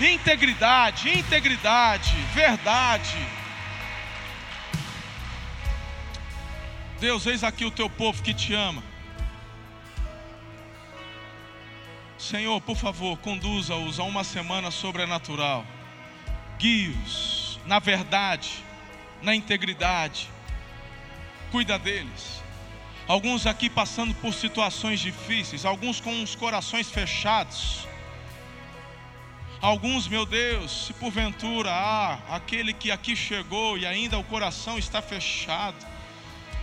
Integridade, 0.00 1.16
integridade, 1.16 2.12
verdade 2.34 3.35
Deus, 7.00 7.26
eis 7.26 7.44
aqui 7.44 7.64
o 7.64 7.70
teu 7.70 7.90
povo 7.90 8.22
que 8.22 8.32
te 8.32 8.54
ama. 8.54 8.82
Senhor, 12.18 12.60
por 12.62 12.76
favor, 12.76 13.18
conduza-os 13.18 14.00
a 14.00 14.04
uma 14.04 14.24
semana 14.24 14.70
sobrenatural. 14.70 15.64
Guie-os 16.58 17.46
na 17.66 17.78
verdade, 17.78 18.64
na 19.20 19.34
integridade. 19.34 20.30
Cuida 21.50 21.78
deles. 21.78 22.42
Alguns 23.06 23.46
aqui 23.46 23.68
passando 23.68 24.14
por 24.14 24.32
situações 24.32 25.00
difíceis, 25.00 25.64
alguns 25.64 26.00
com 26.00 26.22
os 26.22 26.34
corações 26.34 26.88
fechados. 26.88 27.86
Alguns, 29.60 30.06
meu 30.08 30.26
Deus, 30.26 30.86
se 30.86 30.92
porventura, 30.92 31.70
ah, 31.72 32.18
aquele 32.30 32.72
que 32.72 32.90
aqui 32.90 33.16
chegou 33.16 33.78
e 33.78 33.86
ainda 33.86 34.18
o 34.18 34.24
coração 34.24 34.78
está 34.78 35.00
fechado 35.00 35.95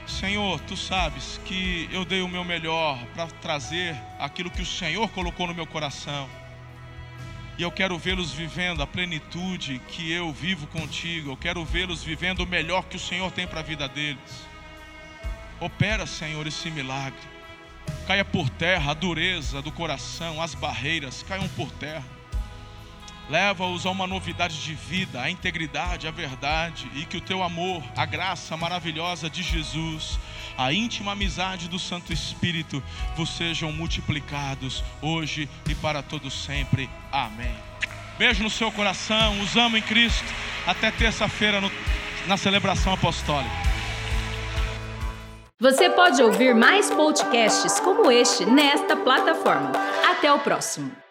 Senhor, 0.07 0.59
tu 0.61 0.75
sabes 0.75 1.39
que 1.45 1.87
eu 1.91 2.03
dei 2.03 2.21
o 2.21 2.27
meu 2.27 2.43
melhor 2.43 2.97
para 3.13 3.27
trazer 3.27 3.95
aquilo 4.19 4.51
que 4.51 4.61
o 4.61 4.65
Senhor 4.65 5.09
colocou 5.09 5.47
no 5.47 5.53
meu 5.53 5.65
coração. 5.65 6.29
E 7.57 7.61
eu 7.61 7.71
quero 7.71 7.97
vê-los 7.97 8.31
vivendo 8.33 8.81
a 8.81 8.87
plenitude 8.87 9.79
que 9.87 10.11
eu 10.11 10.31
vivo 10.31 10.67
contigo. 10.67 11.31
Eu 11.31 11.37
quero 11.37 11.63
vê-los 11.63 12.03
vivendo 12.03 12.41
o 12.41 12.47
melhor 12.47 12.83
que 12.85 12.97
o 12.97 12.99
Senhor 12.99 13.31
tem 13.31 13.47
para 13.47 13.59
a 13.59 13.63
vida 13.63 13.87
deles. 13.87 14.47
Opera, 15.59 16.05
Senhor, 16.05 16.45
esse 16.47 16.69
milagre. 16.69 17.19
Caia 18.07 18.25
por 18.25 18.49
terra 18.49 18.91
a 18.91 18.95
dureza 18.95 19.61
do 19.61 19.71
coração, 19.71 20.41
as 20.41 20.55
barreiras 20.55 21.23
caiam 21.23 21.47
por 21.49 21.71
terra. 21.71 22.22
Leva-os 23.29 23.85
a 23.85 23.89
uma 23.89 24.05
novidade 24.05 24.61
de 24.61 24.73
vida, 24.73 25.21
a 25.21 25.29
integridade, 25.29 26.07
a 26.07 26.11
verdade, 26.11 26.89
e 26.93 27.05
que 27.05 27.17
o 27.17 27.21
teu 27.21 27.41
amor, 27.41 27.81
a 27.95 28.05
graça 28.05 28.57
maravilhosa 28.57 29.29
de 29.29 29.41
Jesus, 29.41 30.19
a 30.57 30.73
íntima 30.73 31.13
amizade 31.13 31.67
do 31.67 31.79
Santo 31.79 32.11
Espírito 32.11 32.83
vos 33.15 33.29
sejam 33.29 33.71
multiplicados 33.71 34.83
hoje 35.01 35.49
e 35.69 35.75
para 35.75 36.03
todos 36.03 36.33
sempre. 36.33 36.89
Amém. 37.11 37.55
Beijo 38.17 38.43
no 38.43 38.49
seu 38.49 38.71
coração, 38.71 39.39
os 39.41 39.55
amo 39.55 39.77
em 39.77 39.81
Cristo. 39.81 40.31
Até 40.67 40.91
terça-feira 40.91 41.59
na 42.27 42.37
celebração 42.37 42.93
apostólica. 42.93 43.73
Você 45.59 45.89
pode 45.89 46.21
ouvir 46.21 46.53
mais 46.53 46.91
podcasts 46.91 47.79
como 47.79 48.11
este 48.11 48.45
nesta 48.45 48.97
plataforma. 48.97 49.71
Até 50.09 50.31
o 50.31 50.39
próximo. 50.39 51.02